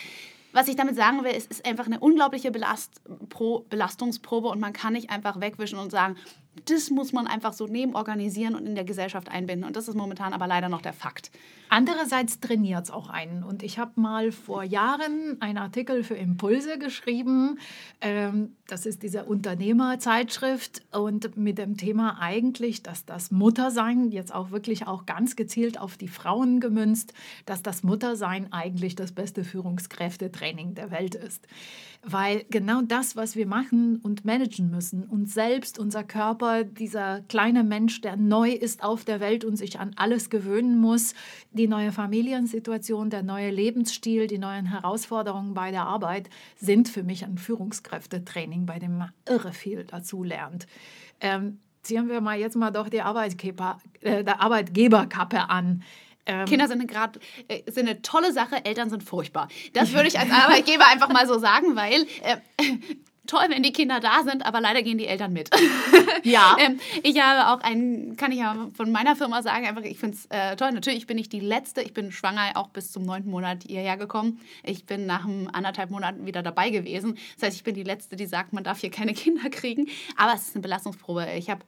was 0.54 0.68
ich 0.68 0.76
damit 0.76 0.94
sagen 0.94 1.24
will, 1.24 1.32
es 1.36 1.46
ist 1.46 1.66
einfach 1.66 1.86
eine 1.86 1.98
unglaubliche 1.98 2.50
Belast 2.50 3.02
Pro 3.28 3.66
Belastungsprobe 3.68 4.48
und 4.48 4.60
man 4.60 4.72
kann 4.72 4.92
nicht 4.92 5.10
einfach 5.10 5.40
wegwischen 5.40 5.78
und 5.78 5.90
sagen, 5.90 6.16
das 6.66 6.90
muss 6.90 7.12
man 7.12 7.26
einfach 7.26 7.52
so 7.52 7.66
neben 7.66 7.94
organisieren 7.94 8.54
und 8.54 8.66
in 8.66 8.74
der 8.74 8.84
Gesellschaft 8.84 9.28
einbinden. 9.28 9.66
Und 9.66 9.76
das 9.76 9.88
ist 9.88 9.94
momentan 9.94 10.32
aber 10.32 10.46
leider 10.46 10.68
noch 10.68 10.82
der 10.82 10.92
Fakt. 10.92 11.30
Andererseits 11.68 12.40
trainiert 12.40 12.84
es 12.84 12.90
auch 12.90 13.08
einen. 13.08 13.42
Und 13.42 13.62
ich 13.62 13.78
habe 13.78 14.00
mal 14.00 14.30
vor 14.30 14.62
Jahren 14.62 15.36
einen 15.40 15.58
Artikel 15.58 16.04
für 16.04 16.14
Impulse 16.14 16.78
geschrieben. 16.78 17.58
Ähm, 18.00 18.56
das 18.66 18.86
ist 18.86 19.02
diese 19.02 19.24
Unternehmerzeitschrift 19.24 20.82
und 20.92 21.36
mit 21.36 21.58
dem 21.58 21.76
Thema 21.76 22.18
eigentlich, 22.20 22.82
dass 22.82 23.04
das 23.04 23.30
Muttersein, 23.30 24.10
jetzt 24.10 24.34
auch 24.34 24.50
wirklich 24.50 24.86
auch 24.86 25.04
ganz 25.04 25.36
gezielt 25.36 25.80
auf 25.80 25.96
die 25.96 26.08
Frauen 26.08 26.60
gemünzt, 26.60 27.12
dass 27.44 27.62
das 27.62 27.82
Muttersein 27.82 28.52
eigentlich 28.52 28.94
das 28.94 29.12
beste 29.12 29.44
Führungskräftetraining 29.44 30.74
der 30.74 30.90
Welt 30.90 31.14
ist. 31.14 31.46
Weil 32.02 32.44
genau 32.50 32.82
das, 32.82 33.16
was 33.16 33.34
wir 33.34 33.46
machen 33.46 33.96
und 33.96 34.24
managen 34.24 34.70
müssen, 34.70 35.04
uns 35.04 35.32
selbst, 35.32 35.78
unser 35.78 36.04
Körper, 36.04 36.43
dieser 36.64 37.22
kleine 37.22 37.64
Mensch, 37.64 38.00
der 38.00 38.16
neu 38.16 38.50
ist 38.50 38.82
auf 38.82 39.04
der 39.04 39.20
Welt 39.20 39.44
und 39.44 39.56
sich 39.56 39.80
an 39.80 39.92
alles 39.96 40.30
gewöhnen 40.30 40.78
muss, 40.78 41.14
die 41.52 41.68
neue 41.68 41.92
Familiensituation, 41.92 43.10
der 43.10 43.22
neue 43.22 43.50
Lebensstil, 43.50 44.26
die 44.26 44.38
neuen 44.38 44.66
Herausforderungen 44.66 45.54
bei 45.54 45.70
der 45.70 45.86
Arbeit 45.86 46.28
sind 46.56 46.88
für 46.88 47.02
mich 47.02 47.24
ein 47.24 47.38
Führungskräftetraining, 47.38 48.66
bei 48.66 48.78
dem 48.78 48.98
man 48.98 49.12
irre 49.28 49.52
viel 49.52 49.84
dazu 49.84 50.22
lernt. 50.22 50.66
Ähm, 51.20 51.58
ziehen 51.82 52.08
wir 52.08 52.20
mal 52.20 52.38
jetzt 52.38 52.56
mal 52.56 52.70
doch 52.70 52.88
die 52.88 53.02
Arbeitgeber, 53.02 53.80
äh, 54.00 54.24
der 54.24 54.40
Arbeitgeberkappe 54.40 55.48
an. 55.48 55.82
Ähm, 56.26 56.46
Kinder 56.46 56.68
sind, 56.68 56.86
grad, 56.88 57.18
äh, 57.48 57.62
eine 57.76 58.02
tolle 58.02 58.32
Sache, 58.32 58.64
Eltern 58.64 58.90
sind 58.90 59.02
furchtbar. 59.02 59.48
Das 59.74 59.92
würde 59.92 60.08
ich 60.08 60.18
als 60.18 60.30
Arbeitgeber 60.30 60.86
einfach 60.90 61.10
mal 61.10 61.26
so 61.26 61.38
sagen, 61.38 61.76
weil 61.76 62.06
äh, 62.22 62.36
toll, 63.26 63.44
wenn 63.48 63.62
die 63.62 63.72
Kinder 63.72 64.00
da 64.00 64.22
sind, 64.22 64.44
aber 64.44 64.60
leider 64.60 64.82
gehen 64.82 64.98
die 64.98 65.06
Eltern 65.06 65.32
mit. 65.32 65.50
Ja. 66.24 66.56
ähm, 66.60 66.80
ich 67.02 67.20
habe 67.20 67.52
auch 67.52 67.62
einen, 67.62 68.16
kann 68.16 68.32
ich 68.32 68.38
ja 68.38 68.68
von 68.74 68.90
meiner 68.90 69.14
Firma 69.14 69.42
sagen, 69.42 69.66
einfach, 69.66 69.82
ich 69.82 69.98
finde 69.98 70.16
es 70.16 70.26
äh, 70.30 70.56
toll. 70.56 70.72
Natürlich 70.72 71.06
bin 71.06 71.18
ich 71.18 71.28
die 71.28 71.40
Letzte. 71.40 71.82
Ich 71.82 71.92
bin 71.92 72.12
schwanger 72.12 72.52
auch 72.54 72.68
bis 72.68 72.92
zum 72.92 73.04
neunten 73.04 73.30
Monat 73.30 73.64
hierher 73.66 73.98
gekommen. 73.98 74.40
Ich 74.62 74.86
bin 74.86 75.06
nach 75.06 75.28
anderthalb 75.52 75.90
Monaten 75.90 76.24
wieder 76.26 76.42
dabei 76.42 76.70
gewesen. 76.70 77.18
Das 77.34 77.48
heißt, 77.48 77.56
ich 77.58 77.64
bin 77.64 77.74
die 77.74 77.82
Letzte, 77.82 78.16
die 78.16 78.26
sagt, 78.26 78.54
man 78.54 78.64
darf 78.64 78.80
hier 78.80 78.90
keine 78.90 79.12
Kinder 79.14 79.50
kriegen. 79.50 79.88
Aber 80.16 80.32
es 80.34 80.48
ist 80.48 80.54
eine 80.54 80.62
Belastungsprobe. 80.62 81.26
Ich 81.36 81.50
habe 81.50 81.64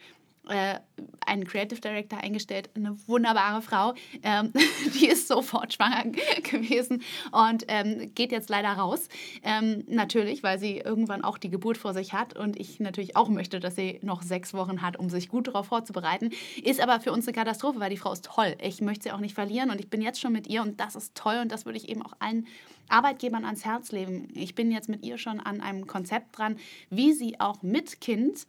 äh, 0.48 0.80
einen 1.26 1.44
Creative 1.44 1.80
Director 1.80 2.20
eingestellt, 2.20 2.70
eine 2.74 2.96
wunderbare 3.06 3.62
Frau. 3.62 3.94
Ähm, 4.22 4.52
die 5.00 5.06
ist 5.06 5.28
sofort 5.28 5.72
schwanger 5.72 6.04
gewesen 6.42 7.02
und 7.32 7.64
ähm, 7.68 8.12
geht 8.14 8.32
jetzt 8.32 8.48
leider 8.48 8.70
raus. 8.70 9.08
Ähm, 9.42 9.84
natürlich, 9.88 10.42
weil 10.42 10.58
sie 10.58 10.78
irgendwann 10.78 11.24
auch 11.24 11.38
die 11.38 11.50
Geburt 11.50 11.78
vor 11.78 11.94
sich 11.94 12.12
hat 12.12 12.36
und 12.36 12.58
ich 12.58 12.80
natürlich 12.80 13.16
auch 13.16 13.28
möchte, 13.28 13.60
dass 13.60 13.76
sie 13.76 13.98
noch 14.02 14.22
sechs 14.22 14.54
Wochen 14.54 14.82
hat, 14.82 14.96
um 14.98 15.10
sich 15.10 15.28
gut 15.28 15.48
darauf 15.48 15.66
vorzubereiten. 15.66 16.30
Ist 16.62 16.80
aber 16.80 17.00
für 17.00 17.12
uns 17.12 17.26
eine 17.26 17.34
Katastrophe, 17.34 17.80
weil 17.80 17.90
die 17.90 17.96
Frau 17.96 18.12
ist 18.12 18.24
toll. 18.24 18.56
Ich 18.60 18.80
möchte 18.80 19.04
sie 19.04 19.12
auch 19.12 19.20
nicht 19.20 19.34
verlieren 19.34 19.70
und 19.70 19.80
ich 19.80 19.90
bin 19.90 20.00
jetzt 20.00 20.20
schon 20.20 20.32
mit 20.32 20.46
ihr 20.46 20.62
und 20.62 20.80
das 20.80 20.96
ist 20.96 21.14
toll 21.14 21.38
und 21.42 21.52
das 21.52 21.66
würde 21.66 21.78
ich 21.78 21.88
eben 21.88 22.02
auch 22.02 22.14
allen 22.18 22.46
Arbeitgebern 22.88 23.44
ans 23.44 23.64
Herz 23.64 23.90
legen. 23.92 24.28
Ich 24.34 24.54
bin 24.54 24.70
jetzt 24.70 24.88
mit 24.88 25.04
ihr 25.04 25.18
schon 25.18 25.40
an 25.40 25.60
einem 25.60 25.86
Konzept 25.86 26.38
dran, 26.38 26.56
wie 26.88 27.12
sie 27.12 27.40
auch 27.40 27.62
mit 27.62 28.00
Kind 28.00 28.46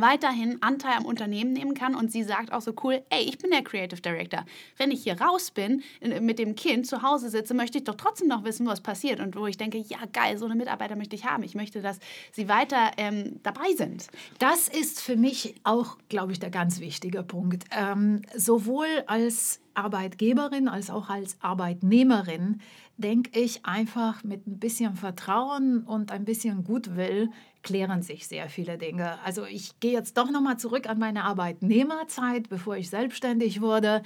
weiterhin 0.00 0.62
Anteil 0.62 0.94
am 0.96 1.04
Unternehmen 1.04 1.52
nehmen 1.52 1.74
kann 1.74 1.94
und 1.94 2.10
sie 2.10 2.22
sagt 2.22 2.52
auch 2.52 2.60
so 2.60 2.74
cool, 2.82 3.02
ey, 3.10 3.22
ich 3.22 3.38
bin 3.38 3.50
der 3.50 3.62
Creative 3.62 4.00
Director. 4.00 4.44
Wenn 4.76 4.90
ich 4.90 5.02
hier 5.02 5.20
raus 5.20 5.50
bin, 5.50 5.82
mit 6.20 6.38
dem 6.38 6.54
Kind 6.54 6.86
zu 6.86 7.02
Hause 7.02 7.28
sitze, 7.28 7.54
möchte 7.54 7.78
ich 7.78 7.84
doch 7.84 7.94
trotzdem 7.94 8.28
noch 8.28 8.44
wissen, 8.44 8.66
was 8.66 8.80
passiert 8.80 9.20
und 9.20 9.36
wo 9.36 9.46
ich 9.46 9.56
denke, 9.56 9.78
ja 9.78 9.98
geil, 10.12 10.38
so 10.38 10.44
eine 10.44 10.54
Mitarbeiter 10.54 10.96
möchte 10.96 11.16
ich 11.16 11.24
haben. 11.24 11.42
Ich 11.42 11.54
möchte, 11.54 11.82
dass 11.82 11.98
sie 12.32 12.48
weiter 12.48 12.92
ähm, 12.96 13.40
dabei 13.42 13.72
sind. 13.76 14.06
Das 14.38 14.68
ist 14.68 15.00
für 15.00 15.16
mich 15.16 15.54
auch, 15.64 15.98
glaube 16.08 16.32
ich, 16.32 16.40
der 16.40 16.50
ganz 16.50 16.80
wichtige 16.80 17.22
Punkt. 17.22 17.64
Ähm, 17.70 18.22
sowohl 18.34 18.86
als 19.06 19.60
Arbeitgeberin 19.74 20.68
als 20.68 20.90
auch 20.90 21.10
als 21.10 21.36
Arbeitnehmerin 21.40 22.60
denke 22.96 23.38
ich 23.38 23.64
einfach 23.64 24.22
mit 24.24 24.46
ein 24.46 24.58
bisschen 24.58 24.94
Vertrauen 24.94 25.82
und 25.82 26.12
ein 26.12 26.24
bisschen 26.24 26.64
Gutwill 26.64 27.30
klären 27.64 28.02
sich 28.02 28.28
sehr 28.28 28.48
viele 28.48 28.78
Dinge. 28.78 29.18
Also 29.24 29.44
ich 29.46 29.80
gehe 29.80 29.92
jetzt 29.92 30.16
doch 30.16 30.30
nochmal 30.30 30.58
zurück 30.58 30.88
an 30.88 30.98
meine 30.98 31.24
Arbeitnehmerzeit, 31.24 32.48
bevor 32.48 32.76
ich 32.76 32.90
selbstständig 32.90 33.60
wurde. 33.60 34.02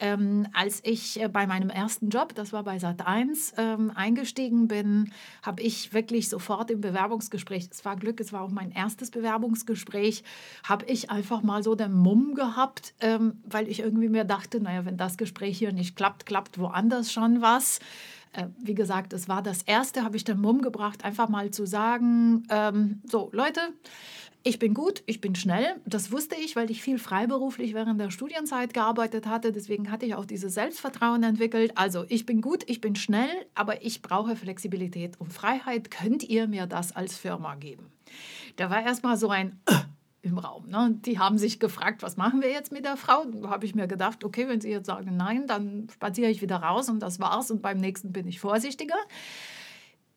Ähm, 0.00 0.48
als 0.54 0.80
ich 0.82 1.20
äh, 1.20 1.28
bei 1.28 1.46
meinem 1.46 1.70
ersten 1.70 2.08
Job, 2.08 2.34
das 2.34 2.52
war 2.52 2.64
bei 2.64 2.78
Sat1, 2.78 3.52
ähm, 3.58 3.92
eingestiegen 3.94 4.66
bin, 4.66 5.12
habe 5.42 5.62
ich 5.62 5.92
wirklich 5.92 6.28
sofort 6.28 6.70
im 6.70 6.80
Bewerbungsgespräch, 6.80 7.68
es 7.70 7.84
war 7.84 7.96
Glück, 7.96 8.18
es 8.18 8.32
war 8.32 8.40
auch 8.40 8.50
mein 8.50 8.72
erstes 8.72 9.10
Bewerbungsgespräch, 9.10 10.24
habe 10.64 10.86
ich 10.86 11.10
einfach 11.10 11.42
mal 11.42 11.62
so 11.62 11.74
den 11.74 11.92
Mumm 11.92 12.34
gehabt, 12.34 12.94
ähm, 13.00 13.42
weil 13.44 13.68
ich 13.68 13.80
irgendwie 13.80 14.08
mir 14.08 14.24
dachte, 14.24 14.58
naja, 14.58 14.86
wenn 14.86 14.96
das 14.96 15.18
Gespräch 15.18 15.58
hier 15.58 15.72
nicht 15.72 15.96
klappt, 15.96 16.24
klappt 16.24 16.58
woanders 16.58 17.12
schon 17.12 17.42
was. 17.42 17.78
Äh, 18.32 18.46
wie 18.58 18.74
gesagt, 18.74 19.12
es 19.12 19.28
war 19.28 19.42
das 19.42 19.62
erste, 19.62 20.04
habe 20.04 20.16
ich 20.16 20.24
den 20.24 20.40
Mumm 20.40 20.62
gebracht, 20.62 21.04
einfach 21.04 21.28
mal 21.28 21.50
zu 21.50 21.66
sagen, 21.66 22.44
ähm, 22.50 23.02
so 23.04 23.30
Leute, 23.32 23.60
ich 24.44 24.58
bin 24.58 24.74
gut, 24.74 25.02
ich 25.06 25.20
bin 25.20 25.36
schnell. 25.36 25.76
Das 25.86 26.10
wusste 26.10 26.34
ich, 26.34 26.56
weil 26.56 26.70
ich 26.70 26.82
viel 26.82 26.98
freiberuflich 26.98 27.74
während 27.74 28.00
der 28.00 28.10
Studienzeit 28.10 28.74
gearbeitet 28.74 29.26
hatte. 29.26 29.52
Deswegen 29.52 29.90
hatte 29.90 30.06
ich 30.06 30.16
auch 30.16 30.24
dieses 30.24 30.54
Selbstvertrauen 30.54 31.22
entwickelt. 31.22 31.72
Also 31.76 32.04
ich 32.08 32.26
bin 32.26 32.40
gut, 32.40 32.64
ich 32.68 32.80
bin 32.80 32.96
schnell, 32.96 33.30
aber 33.54 33.84
ich 33.84 34.02
brauche 34.02 34.34
Flexibilität 34.34 35.20
und 35.20 35.32
Freiheit. 35.32 35.92
Könnt 35.92 36.24
ihr 36.24 36.48
mir 36.48 36.66
das 36.66 36.96
als 36.96 37.16
Firma 37.16 37.54
geben? 37.54 37.92
Da 38.56 38.68
war 38.68 38.82
erstmal 38.82 39.16
so 39.16 39.28
ein 39.30 39.60
im 40.22 40.38
Raum. 40.38 40.68
Ne? 40.68 40.96
Die 41.04 41.18
haben 41.18 41.36
sich 41.36 41.58
gefragt, 41.58 42.02
was 42.02 42.16
machen 42.16 42.40
wir 42.40 42.50
jetzt 42.50 42.72
mit 42.72 42.84
der 42.84 42.96
Frau? 42.96 43.24
Da 43.24 43.50
habe 43.50 43.66
ich 43.66 43.74
mir 43.74 43.88
gedacht, 43.88 44.24
okay, 44.24 44.48
wenn 44.48 44.60
sie 44.60 44.70
jetzt 44.70 44.86
sagen 44.86 45.16
nein, 45.16 45.46
dann 45.46 45.88
spaziere 45.92 46.30
ich 46.30 46.42
wieder 46.42 46.56
raus 46.56 46.88
und 46.88 47.00
das 47.00 47.20
war's 47.20 47.50
und 47.50 47.60
beim 47.60 47.78
nächsten 47.78 48.12
bin 48.12 48.26
ich 48.26 48.40
vorsichtiger. 48.40 48.96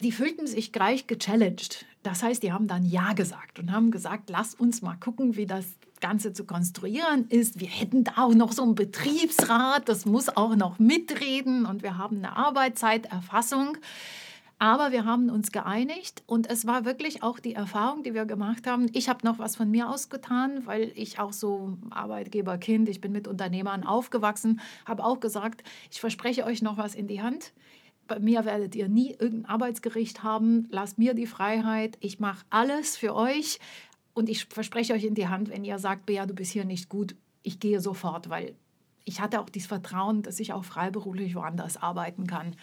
Die 0.01 0.11
fühlten 0.11 0.45
sich 0.45 0.71
gleich 0.71 1.07
gechallenged. 1.07 1.85
Das 2.03 2.21
heißt, 2.21 2.43
die 2.43 2.51
haben 2.51 2.67
dann 2.67 2.85
Ja 2.85 3.13
gesagt 3.13 3.59
und 3.59 3.71
haben 3.71 3.91
gesagt, 3.91 4.29
lass 4.29 4.53
uns 4.53 4.81
mal 4.81 4.95
gucken, 4.95 5.35
wie 5.37 5.45
das 5.45 5.65
Ganze 6.01 6.33
zu 6.33 6.45
konstruieren 6.45 7.27
ist. 7.29 7.59
Wir 7.59 7.69
hätten 7.69 8.03
da 8.03 8.11
auch 8.17 8.33
noch 8.33 8.51
so 8.51 8.61
einen 8.61 8.75
Betriebsrat, 8.75 9.89
das 9.89 10.05
muss 10.05 10.29
auch 10.29 10.55
noch 10.55 10.77
mitreden 10.77 11.65
und 11.65 11.81
wir 11.81 11.97
haben 11.97 12.17
eine 12.17 12.35
Arbeitszeiterfassung. 12.35 13.77
Aber 14.57 14.93
wir 14.93 15.03
haben 15.03 15.29
uns 15.29 15.51
geeinigt 15.51 16.23
und 16.27 16.49
es 16.49 16.65
war 16.65 16.85
wirklich 16.85 17.23
auch 17.23 17.39
die 17.39 17.55
Erfahrung, 17.55 18.03
die 18.03 18.13
wir 18.13 18.25
gemacht 18.25 18.67
haben. 18.67 18.89
Ich 18.93 19.09
habe 19.09 19.25
noch 19.25 19.37
was 19.37 19.57
von 19.57 19.69
mir 19.69 19.89
ausgetan, 19.89 20.65
weil 20.65 20.93
ich 20.95 21.19
auch 21.19 21.33
so 21.33 21.77
Arbeitgeberkind, 21.89 22.87
ich 22.87 23.01
bin 23.01 23.11
mit 23.11 23.27
Unternehmern 23.27 23.83
aufgewachsen, 23.83 24.61
habe 24.85 25.03
auch 25.03 25.19
gesagt, 25.19 25.63
ich 25.91 25.99
verspreche 25.99 26.45
euch 26.45 26.61
noch 26.61 26.77
was 26.77 26.95
in 26.95 27.07
die 27.07 27.21
Hand. 27.21 27.53
Bei 28.07 28.19
mir 28.19 28.45
werdet 28.45 28.75
ihr 28.75 28.87
nie 28.87 29.11
irgendein 29.11 29.45
Arbeitsgericht 29.45 30.23
haben. 30.23 30.67
Lasst 30.69 30.97
mir 30.97 31.15
die 31.15 31.25
Freiheit. 31.25 31.97
Ich 31.99 32.19
mache 32.19 32.45
alles 32.49 32.97
für 32.97 33.15
euch. 33.15 33.59
Und 34.13 34.29
ich 34.29 34.45
verspreche 34.45 34.93
euch 34.93 35.03
in 35.03 35.15
die 35.15 35.27
Hand, 35.27 35.49
wenn 35.49 35.65
ihr 35.65 35.79
sagt, 35.79 36.05
Bea, 36.05 36.25
du 36.25 36.33
bist 36.33 36.53
hier 36.53 36.65
nicht 36.65 36.87
gut, 36.87 37.15
ich 37.43 37.59
gehe 37.59 37.81
sofort, 37.81 38.29
weil 38.29 38.55
ich 39.03 39.21
hatte 39.21 39.39
auch 39.39 39.49
dieses 39.49 39.67
Vertrauen, 39.67 40.23
dass 40.23 40.39
ich 40.39 40.53
auch 40.53 40.65
freiberuflich 40.65 41.35
woanders 41.35 41.77
arbeiten 41.77 42.25
kann. 42.25 42.55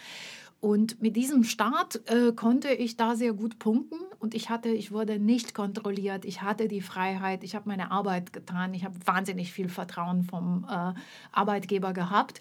Und 0.62 1.02
mit 1.02 1.16
diesem 1.16 1.42
Start 1.42 2.08
äh, 2.08 2.30
konnte 2.32 2.72
ich 2.72 2.96
da 2.96 3.16
sehr 3.16 3.32
gut 3.32 3.58
punkten 3.58 3.98
und 4.22 4.34
ich 4.34 4.50
hatte, 4.50 4.68
ich 4.68 4.92
wurde 4.92 5.18
nicht 5.18 5.52
kontrolliert, 5.52 6.24
ich 6.24 6.42
hatte 6.42 6.68
die 6.68 6.80
Freiheit, 6.80 7.42
ich 7.42 7.56
habe 7.56 7.68
meine 7.68 7.90
Arbeit 7.90 8.32
getan, 8.32 8.72
ich 8.72 8.84
habe 8.84 8.94
wahnsinnig 9.04 9.52
viel 9.52 9.68
Vertrauen 9.68 10.22
vom 10.22 10.64
äh, 10.70 10.92
Arbeitgeber 11.32 11.92
gehabt 11.92 12.40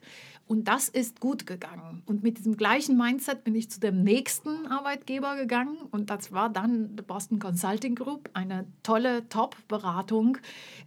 und 0.51 0.67
das 0.67 0.89
ist 0.89 1.21
gut 1.21 1.45
gegangen. 1.45 2.03
Und 2.05 2.23
mit 2.23 2.37
diesem 2.37 2.57
gleichen 2.57 2.97
Mindset 2.97 3.45
bin 3.45 3.55
ich 3.55 3.71
zu 3.71 3.79
dem 3.79 4.03
nächsten 4.03 4.67
Arbeitgeber 4.67 5.37
gegangen. 5.37 5.77
Und 5.91 6.09
das 6.09 6.33
war 6.33 6.49
dann 6.49 6.93
die 6.97 7.03
Boston 7.03 7.39
Consulting 7.39 7.95
Group, 7.95 8.29
eine 8.33 8.65
tolle 8.83 9.29
Top-Beratung, 9.29 10.39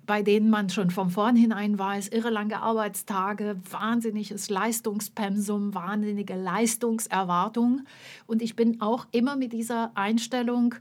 bei 0.04 0.22
denen 0.22 0.50
man 0.50 0.68
schon 0.68 0.90
von 0.90 1.08
vornherein 1.08 1.78
weiß, 1.78 2.08
irre 2.08 2.28
lange 2.28 2.60
Arbeitstage, 2.60 3.56
wahnsinniges 3.70 4.50
Leistungspensum, 4.50 5.72
wahnsinnige 5.72 6.34
Leistungserwartung. 6.34 7.86
Und 8.26 8.42
ich 8.42 8.56
bin 8.56 8.82
auch 8.82 9.06
immer 9.12 9.34
mit 9.34 9.54
dieser 9.54 9.92
Einstellung, 9.94 10.74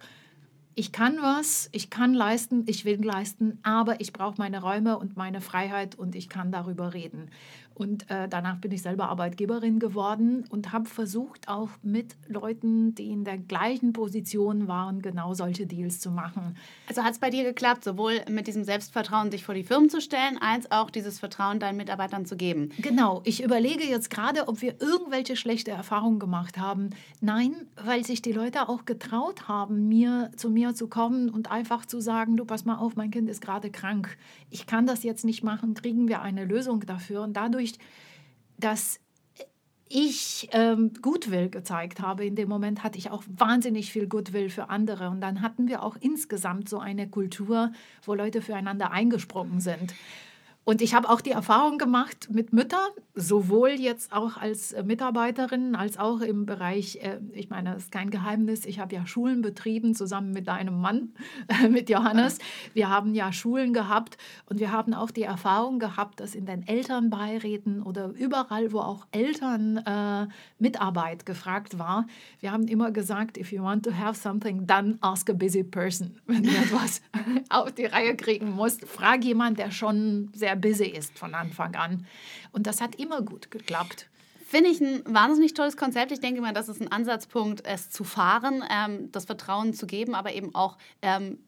ich 0.75 0.91
kann 0.91 1.17
was, 1.21 1.69
ich 1.71 1.89
kann 1.89 2.13
leisten, 2.13 2.63
ich 2.67 2.85
will 2.85 3.03
leisten, 3.03 3.59
aber 3.63 4.01
ich 4.01 4.13
brauche 4.13 4.35
meine 4.37 4.61
Räume 4.61 4.97
und 4.97 5.17
meine 5.17 5.41
Freiheit 5.41 5.95
und 5.95 6.15
ich 6.15 6.29
kann 6.29 6.51
darüber 6.51 6.93
reden. 6.93 7.29
Und 7.75 8.09
äh, 8.09 8.27
danach 8.29 8.57
bin 8.57 8.71
ich 8.71 8.81
selber 8.81 9.09
Arbeitgeberin 9.09 9.79
geworden 9.79 10.45
und 10.49 10.71
habe 10.71 10.87
versucht, 10.87 11.47
auch 11.47 11.69
mit 11.81 12.15
Leuten, 12.27 12.93
die 12.95 13.09
in 13.09 13.23
der 13.23 13.37
gleichen 13.37 13.93
Position 13.93 14.67
waren, 14.67 15.01
genau 15.01 15.33
solche 15.33 15.65
Deals 15.65 15.99
zu 15.99 16.11
machen. 16.11 16.55
Also 16.87 17.03
hat 17.03 17.13
es 17.13 17.19
bei 17.19 17.29
dir 17.29 17.43
geklappt, 17.43 17.83
sowohl 17.83 18.21
mit 18.29 18.47
diesem 18.47 18.63
Selbstvertrauen, 18.63 19.31
sich 19.31 19.43
vor 19.43 19.55
die 19.55 19.63
Firmen 19.63 19.89
zu 19.89 20.01
stellen, 20.01 20.37
als 20.39 20.71
auch 20.71 20.89
dieses 20.89 21.19
Vertrauen 21.19 21.59
deinen 21.59 21.77
Mitarbeitern 21.77 22.25
zu 22.25 22.35
geben? 22.35 22.69
Genau. 22.79 23.21
Ich 23.25 23.43
überlege 23.43 23.83
jetzt 23.83 24.09
gerade, 24.09 24.47
ob 24.47 24.61
wir 24.61 24.79
irgendwelche 24.81 25.35
schlechte 25.35 25.71
Erfahrungen 25.71 26.19
gemacht 26.19 26.57
haben. 26.57 26.91
Nein, 27.21 27.55
weil 27.83 28.05
sich 28.05 28.21
die 28.21 28.33
Leute 28.33 28.69
auch 28.69 28.85
getraut 28.85 29.47
haben, 29.47 29.87
mir 29.87 30.31
zu 30.35 30.49
mir 30.49 30.75
zu 30.75 30.87
kommen 30.87 31.29
und 31.29 31.51
einfach 31.51 31.85
zu 31.85 31.99
sagen, 31.99 32.37
du 32.37 32.45
pass 32.45 32.65
mal 32.65 32.77
auf, 32.77 32.95
mein 32.95 33.11
Kind 33.11 33.29
ist 33.29 33.41
gerade 33.41 33.71
krank. 33.71 34.17
Ich 34.49 34.67
kann 34.67 34.85
das 34.85 35.03
jetzt 35.03 35.25
nicht 35.25 35.43
machen, 35.43 35.73
kriegen 35.73 36.07
wir 36.07 36.21
eine 36.21 36.45
Lösung 36.45 36.81
dafür. 36.85 37.23
Und 37.23 37.33
dadurch 37.33 37.62
dadurch, 37.63 37.73
dass 38.57 38.99
ich 39.89 40.49
ähm, 40.53 40.91
Goodwill 41.01 41.49
gezeigt 41.49 41.99
habe, 41.99 42.25
in 42.25 42.35
dem 42.35 42.49
Moment 42.49 42.83
hatte 42.83 42.97
ich 42.97 43.11
auch 43.11 43.23
wahnsinnig 43.27 43.91
viel 43.91 44.07
Goodwill 44.07 44.49
für 44.49 44.69
andere. 44.69 45.09
Und 45.09 45.21
dann 45.21 45.41
hatten 45.41 45.67
wir 45.67 45.83
auch 45.83 45.97
insgesamt 45.99 46.67
so 46.67 46.79
eine 46.79 47.07
Kultur, 47.07 47.71
wo 48.03 48.15
Leute 48.15 48.41
füreinander 48.41 48.91
eingesprungen 48.91 49.59
sind. 49.59 49.93
Und 50.65 50.81
ich 50.81 50.93
habe 50.93 51.09
auch 51.09 51.19
die 51.19 51.31
Erfahrung 51.31 51.77
gemacht 51.77 52.29
mit 52.31 52.53
Müttern, 52.53 52.79
sowohl 53.15 53.71
jetzt 53.71 54.13
auch 54.13 54.37
als 54.37 54.71
äh, 54.71 54.83
Mitarbeiterin 54.83 55.75
als 55.75 55.99
auch 55.99 56.21
im 56.21 56.45
Bereich, 56.45 56.99
äh, 57.01 57.19
ich 57.33 57.49
meine, 57.49 57.73
das 57.73 57.83
ist 57.83 57.91
kein 57.91 58.09
Geheimnis, 58.09 58.65
ich 58.65 58.79
habe 58.79 58.95
ja 58.95 59.05
Schulen 59.05 59.41
betrieben 59.41 59.93
zusammen 59.93 60.31
mit 60.31 60.47
deinem 60.47 60.79
Mann, 60.79 61.13
mit 61.69 61.89
Johannes. 61.89 62.39
Wir 62.73 62.89
haben 62.89 63.13
ja 63.13 63.33
Schulen 63.33 63.73
gehabt 63.73 64.17
und 64.45 64.59
wir 64.59 64.71
haben 64.71 64.93
auch 64.93 65.11
die 65.11 65.23
Erfahrung 65.23 65.79
gehabt, 65.79 66.21
dass 66.21 66.33
in 66.33 66.45
den 66.45 66.65
Elternbeiräten 66.65 67.83
oder 67.83 68.13
überall, 68.17 68.71
wo 68.71 68.79
auch 68.79 69.05
Eltern 69.11 69.77
äh, 69.77 70.27
Mitarbeit 70.59 71.25
gefragt 71.25 71.77
war, 71.77 72.07
wir 72.39 72.53
haben 72.53 72.67
immer 72.67 72.91
gesagt, 72.91 73.37
if 73.37 73.51
you 73.51 73.61
want 73.61 73.83
to 73.83 73.91
have 73.93 74.17
something 74.17 74.65
done, 74.65 74.97
ask 75.01 75.29
a 75.29 75.33
busy 75.33 75.63
person. 75.63 76.15
Wenn 76.25 76.43
du 76.43 76.49
etwas 76.49 77.01
auf 77.49 77.73
die 77.73 77.85
Reihe 77.85 78.15
kriegen 78.15 78.51
musst, 78.51 78.85
frag 78.85 79.25
jemand, 79.25 79.59
der 79.59 79.71
schon 79.71 80.29
sehr 80.33 80.52
sehr 80.53 80.55
busy 80.55 80.85
ist 80.85 81.17
von 81.17 81.33
Anfang 81.35 81.75
an. 81.75 82.05
Und 82.51 82.67
das 82.67 82.81
hat 82.81 82.95
immer 82.95 83.21
gut 83.21 83.51
geklappt. 83.51 84.07
Finde 84.45 84.69
ich 84.69 84.81
ein 84.81 85.01
wahnsinnig 85.05 85.55
tolles 85.55 85.77
Konzept. 85.77 86.11
Ich 86.11 86.19
denke 86.19 86.41
mal, 86.41 86.53
das 86.53 86.69
ist 86.69 86.79
ein 86.79 86.91
Ansatzpunkt, 86.91 87.65
es 87.65 87.89
zu 87.89 88.03
fahren, 88.03 88.63
ähm, 88.69 89.11
das 89.11 89.25
Vertrauen 89.25 89.73
zu 89.73 89.87
geben, 89.87 90.13
aber 90.13 90.33
eben 90.33 90.53
auch, 90.53 90.77
ähm, 91.01 91.39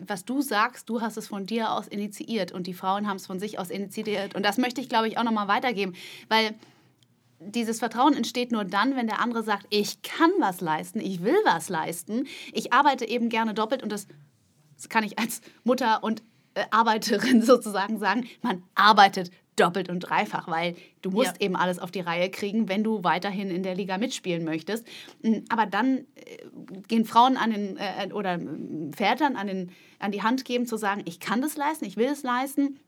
was 0.00 0.24
du 0.24 0.42
sagst, 0.42 0.88
du 0.88 1.00
hast 1.00 1.16
es 1.16 1.28
von 1.28 1.46
dir 1.46 1.72
aus 1.72 1.86
initiiert 1.86 2.50
und 2.50 2.66
die 2.66 2.74
Frauen 2.74 3.06
haben 3.06 3.18
es 3.18 3.26
von 3.26 3.38
sich 3.38 3.58
aus 3.58 3.70
initiiert. 3.70 4.34
Und 4.34 4.44
das 4.44 4.58
möchte 4.58 4.80
ich, 4.80 4.88
glaube 4.88 5.06
ich, 5.06 5.16
auch 5.18 5.22
nochmal 5.22 5.46
weitergeben, 5.46 5.94
weil 6.28 6.54
dieses 7.38 7.78
Vertrauen 7.78 8.14
entsteht 8.14 8.52
nur 8.52 8.64
dann, 8.64 8.96
wenn 8.96 9.06
der 9.06 9.20
andere 9.20 9.42
sagt, 9.44 9.66
ich 9.70 10.02
kann 10.02 10.30
was 10.40 10.60
leisten, 10.60 11.00
ich 11.00 11.22
will 11.22 11.36
was 11.44 11.68
leisten, 11.68 12.26
ich 12.52 12.72
arbeite 12.72 13.06
eben 13.06 13.28
gerne 13.28 13.54
doppelt 13.54 13.82
und 13.82 13.90
das, 13.90 14.08
kann 14.88 15.04
ich 15.04 15.18
als 15.18 15.40
Mutter 15.62 16.02
und 16.02 16.22
Arbeiterin 16.70 17.42
sozusagen 17.42 17.98
sagen, 17.98 18.26
man 18.42 18.62
arbeitet 18.74 19.30
doppelt 19.56 19.90
und 19.90 20.00
dreifach, 20.00 20.48
weil 20.48 20.74
du 21.02 21.10
musst 21.10 21.36
ja. 21.40 21.46
eben 21.46 21.56
alles 21.56 21.78
auf 21.78 21.90
die 21.90 22.00
Reihe 22.00 22.30
kriegen, 22.30 22.68
wenn 22.68 22.82
du 22.82 23.04
weiterhin 23.04 23.50
in 23.50 23.62
der 23.62 23.74
Liga 23.74 23.98
mitspielen 23.98 24.44
möchtest. 24.44 24.86
Mm, 25.22 25.38
aber 25.50 25.66
dann 25.66 25.98
äh, 25.98 26.04
gehen 26.88 27.04
Frauen 27.04 27.36
an 27.36 27.50
den 27.50 27.76
äh, 27.76 28.12
oder 28.12 28.38
Vätern 28.96 29.36
an, 29.36 29.46
den, 29.46 29.72
an 29.98 30.12
die 30.12 30.22
Hand 30.22 30.44
geben, 30.44 30.66
zu 30.66 30.76
sagen, 30.76 31.02
ich 31.04 31.20
kann 31.20 31.42
das 31.42 31.56
leisten, 31.56 31.84
ich 31.84 31.96
will 31.96 32.06
es 32.06 32.22
leisten, 32.22 32.78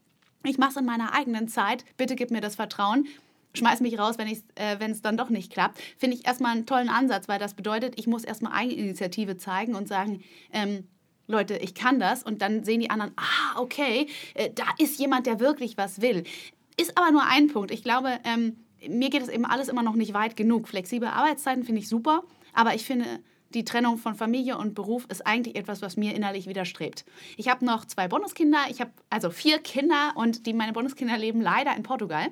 ich 0.45 0.57
mache 0.57 0.71
es 0.71 0.77
in 0.79 0.87
meiner 0.87 1.15
eigenen 1.15 1.47
Zeit, 1.49 1.85
bitte 1.97 2.17
gib 2.17 2.31
mir 2.31 2.41
das 2.41 2.57
Vertrauen 2.57 3.07
schmeiß 3.55 3.81
mich 3.81 3.99
raus, 3.99 4.17
wenn 4.19 4.29
äh, 4.29 4.91
es 4.91 5.03
dann 5.03 5.17
doch 5.17 5.29
nicht 5.31 5.53
klappt, 5.53 5.79
finde 5.99 6.17
ich 6.17 6.27
erstmal 6.27 6.53
einen 6.53 6.67
tollen 6.67 6.89
Ansatz, 6.89 7.29
weil 7.29 7.39
das 7.39 7.55
bedeutet, 7.55 7.99
ich 7.99 8.07
muss 8.07 8.25
erstmal 8.25 8.53
Eigeninitiative 8.53 9.37
zeigen 9.37 9.75
und 9.75 9.89
sagen, 9.89 10.23
ähm, 10.53 10.89
Leute, 11.33 11.57
ich 11.57 11.75
kann 11.75 11.99
das. 11.99 12.23
Und 12.23 12.43
dann 12.43 12.63
sehen 12.63 12.81
die 12.81 12.91
anderen, 12.91 13.13
ah, 13.17 13.61
okay, 13.61 14.07
äh, 14.35 14.51
da 14.55 14.65
ist 14.79 14.99
jemand, 15.01 15.27
der 15.27 15.41
wirklich 15.41 15.77
was 15.77 16.01
will. 16.01 16.25
Ist 16.77 16.97
aber 16.97 17.11
nur 17.11 17.25
ein 17.25 17.49
Punkt. 17.49 17.71
Ich 17.71 17.83
glaube, 17.83 18.19
ähm, 18.25 18.57
mir 18.89 19.11
geht 19.11 19.23
es 19.23 19.29
eben 19.29 19.45
alles 19.45 19.69
immer 19.69 19.83
noch 19.83 19.95
nicht 19.95 20.15
weit 20.15 20.37
genug. 20.37 20.69
Flexible 20.69 21.09
Arbeitszeiten 21.09 21.65
finde 21.65 21.81
ich 21.81 21.89
super, 21.89 22.23
aber 22.53 22.75
ich 22.75 22.85
finde, 22.85 23.07
die 23.55 23.65
Trennung 23.65 23.99
von 23.99 24.15
Familie 24.15 24.57
und 24.57 24.75
Beruf 24.75 25.07
ist 25.11 25.27
eigentlich 25.27 25.57
etwas, 25.57 25.83
was 25.83 25.97
mir 25.97 26.15
innerlich 26.15 26.47
widerstrebt. 26.47 27.05
Ich 27.37 27.49
habe 27.49 27.65
noch 27.65 27.85
zwei 27.85 28.09
Bonuskinder, 28.09 28.61
ich 28.71 28.81
habe 28.81 28.91
also 29.11 29.31
vier 29.31 29.59
Kinder 29.59 30.13
und 30.15 30.47
die, 30.47 30.55
meine 30.55 30.73
Bonuskinder 30.73 31.19
leben 31.19 31.41
leider 31.41 31.77
in 31.77 31.83
Portugal. 31.83 32.29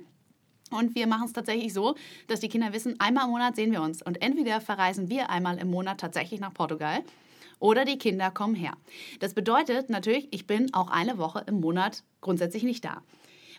Und 0.71 0.95
wir 0.95 1.07
machen 1.09 1.27
es 1.27 1.33
tatsächlich 1.33 1.73
so, 1.73 1.97
dass 2.29 2.41
die 2.41 2.49
Kinder 2.49 2.73
wissen, 2.73 2.99
einmal 3.01 3.25
im 3.25 3.31
Monat 3.33 3.57
sehen 3.57 3.73
wir 3.73 3.83
uns. 3.83 4.03
Und 4.03 4.23
entweder 4.23 4.61
verreisen 4.61 5.09
wir 5.11 5.29
einmal 5.29 5.59
im 5.59 5.69
Monat 5.69 5.99
tatsächlich 5.99 6.41
nach 6.41 6.55
Portugal 6.55 7.03
oder 7.61 7.85
die 7.85 7.99
Kinder 7.99 8.31
kommen 8.31 8.57
her. 8.57 8.73
Das 9.21 9.35
bedeutet 9.35 9.91
natürlich, 9.91 10.29
ich 10.33 10.47
bin 10.47 10.75
auch 10.75 10.91
eine 10.91 11.19
Woche 11.19 11.45
im 11.47 11.61
Monat 11.61 12.03
grundsätzlich 12.21 12.65
nicht 12.65 12.85
da. 12.85 13.03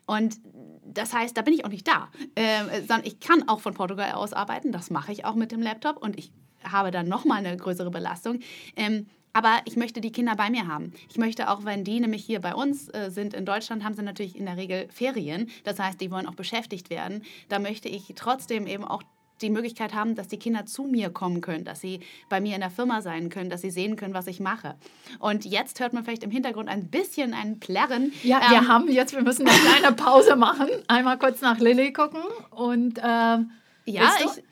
Und 0.06 0.36
das 0.84 1.14
heißt, 1.14 1.38
da 1.38 1.42
bin 1.42 1.54
ich 1.54 1.64
auch 1.64 1.70
nicht 1.70 1.88
da, 1.88 2.10
äh, 2.36 2.80
sondern 2.80 3.06
ich 3.06 3.20
kann 3.20 3.48
auch 3.48 3.62
von 3.62 3.74
Portugal 3.74 4.12
aus 4.12 4.34
arbeiten. 4.34 4.72
Das 4.72 4.90
mache 4.90 5.12
ich 5.12 5.24
auch 5.24 5.36
mit 5.36 5.52
dem 5.52 5.62
Laptop 5.62 5.98
und 5.98 6.18
ich 6.18 6.32
habe 6.64 6.92
dann 6.92 7.08
nochmal 7.08 7.38
eine 7.38 7.56
größere 7.56 7.92
Belastung. 7.92 8.40
Ähm, 8.76 9.08
aber 9.34 9.62
ich 9.66 9.78
möchte 9.78 10.02
die 10.02 10.12
Kinder 10.12 10.36
bei 10.36 10.50
mir 10.50 10.68
haben. 10.68 10.92
Ich 11.10 11.18
möchte 11.18 11.50
auch, 11.50 11.64
wenn 11.64 11.86
die 11.86 12.00
nämlich 12.00 12.26
hier 12.26 12.42
bei 12.42 12.54
uns 12.54 12.90
äh, 12.90 13.10
sind 13.10 13.34
in 13.34 13.46
Deutschland, 13.46 13.84
haben 13.84 13.94
sie 13.94 14.04
natürlich 14.04 14.36
in 14.36 14.46
der 14.46 14.58
Regel 14.58 14.90
Ferien. 14.92 15.50
Das 15.64 15.80
heißt, 15.80 16.02
die 16.02 16.12
wollen 16.12 16.28
auch 16.28 16.36
beschäftigt 16.36 16.90
werden. 16.90 17.24
Da 17.48 17.60
möchte 17.60 17.88
ich 17.88 18.12
trotzdem 18.16 18.68
eben 18.68 18.84
auch 18.84 19.04
die 19.42 19.50
Möglichkeit 19.50 19.94
haben, 19.94 20.16
dass 20.16 20.28
die 20.28 20.38
Kinder 20.38 20.66
zu 20.66 20.84
mir 20.84 21.10
kommen 21.10 21.42
können, 21.42 21.64
dass 21.64 21.82
sie 21.82 22.00
bei 22.30 22.42
mir 22.42 22.56
in 22.56 22.62
der 22.62 22.70
Firma 22.70 23.02
sein 23.02 23.30
können, 23.30 23.50
dass 23.50 23.62
sie 23.62 23.72
sehen 23.72 23.96
können, 23.96 24.14
was 24.14 24.28
ich 24.28 24.40
mache. 24.40 24.76
Und 25.20 25.46
jetzt 25.46 25.80
hört 25.80 25.94
man 25.94 26.04
vielleicht 26.04 26.24
im 26.24 26.32
Hintergrund 26.32 26.70
ein 26.70 26.88
bisschen 26.88 27.34
ein 27.34 27.60
Plärren. 27.60 28.14
Ja, 28.24 28.42
ähm, 28.42 28.52
wir 28.52 28.68
haben 28.68 28.90
jetzt, 28.90 29.16
wir 29.16 29.24
müssen 29.24 29.48
eine 29.48 29.58
kleine 29.58 29.96
Pause 29.96 30.36
machen, 30.36 30.68
einmal 30.88 31.18
kurz 31.18 31.42
nach 31.42 31.60
Lilly 31.60 31.94
gucken 31.94 32.22
und 32.52 32.98
äh, 32.98 33.02
ja, 33.02 34.12
ich, 34.20 34.44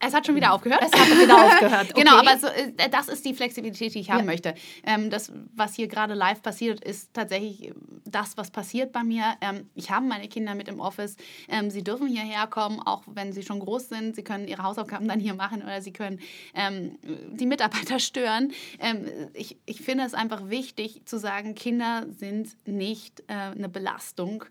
es 0.00 0.14
hat 0.14 0.26
schon 0.26 0.36
wieder 0.36 0.52
aufgehört. 0.52 0.82
Es 0.84 0.92
hat 0.92 1.08
wieder 1.08 1.44
aufgehört. 1.44 1.78
Okay. 1.88 2.02
Genau, 2.02 2.16
aber 2.18 2.38
so, 2.38 2.46
äh, 2.48 2.88
das 2.90 3.08
ist 3.08 3.24
die 3.24 3.34
Flexibilität, 3.34 3.94
die 3.94 4.00
ich 4.00 4.10
haben 4.10 4.20
ja. 4.20 4.24
möchte. 4.24 4.54
Ähm, 4.84 5.10
das, 5.10 5.32
was 5.54 5.74
hier 5.74 5.88
gerade 5.88 6.14
live 6.14 6.42
passiert, 6.42 6.84
ist 6.84 7.14
tatsächlich 7.14 7.72
das, 8.04 8.36
was 8.36 8.50
passiert 8.50 8.92
bei 8.92 9.02
mir. 9.02 9.24
Ähm, 9.40 9.68
ich 9.74 9.90
habe 9.90 10.06
meine 10.06 10.28
Kinder 10.28 10.54
mit 10.54 10.68
im 10.68 10.80
Office. 10.80 11.16
Ähm, 11.48 11.70
sie 11.70 11.82
dürfen 11.82 12.08
hierher 12.08 12.46
kommen, 12.46 12.80
auch 12.80 13.02
wenn 13.06 13.32
sie 13.32 13.42
schon 13.42 13.60
groß 13.60 13.88
sind. 13.88 14.16
Sie 14.16 14.22
können 14.22 14.48
ihre 14.48 14.62
Hausaufgaben 14.62 15.08
dann 15.08 15.20
hier 15.20 15.34
machen 15.34 15.62
oder 15.62 15.80
sie 15.80 15.92
können 15.92 16.20
ähm, 16.54 16.98
die 17.02 17.46
Mitarbeiter 17.46 17.98
stören. 17.98 18.52
Ähm, 18.80 19.06
ich, 19.34 19.56
ich 19.66 19.80
finde 19.80 20.04
es 20.04 20.14
einfach 20.14 20.48
wichtig 20.48 21.02
zu 21.06 21.18
sagen, 21.18 21.54
Kinder 21.54 22.06
sind 22.10 22.50
nicht 22.66 23.20
äh, 23.28 23.34
eine 23.34 23.68
Belastung 23.68 24.44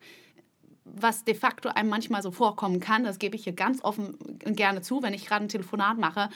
was 0.96 1.24
de 1.24 1.36
facto 1.36 1.70
einem 1.70 1.90
manchmal 1.90 2.22
so 2.22 2.32
vorkommen 2.32 2.80
kann. 2.80 3.04
Das 3.04 3.20
gebe 3.20 3.36
ich 3.36 3.44
hier 3.44 3.54
ganz 3.54 3.84
offen 3.84 4.18
gerne 4.46 4.82
zu, 4.82 5.02
wenn 5.02 5.14
ich 5.14 5.26
gerade 5.26 5.46
ein 5.46 5.50
Telefonat 5.50 5.98
mache. 5.98 6.30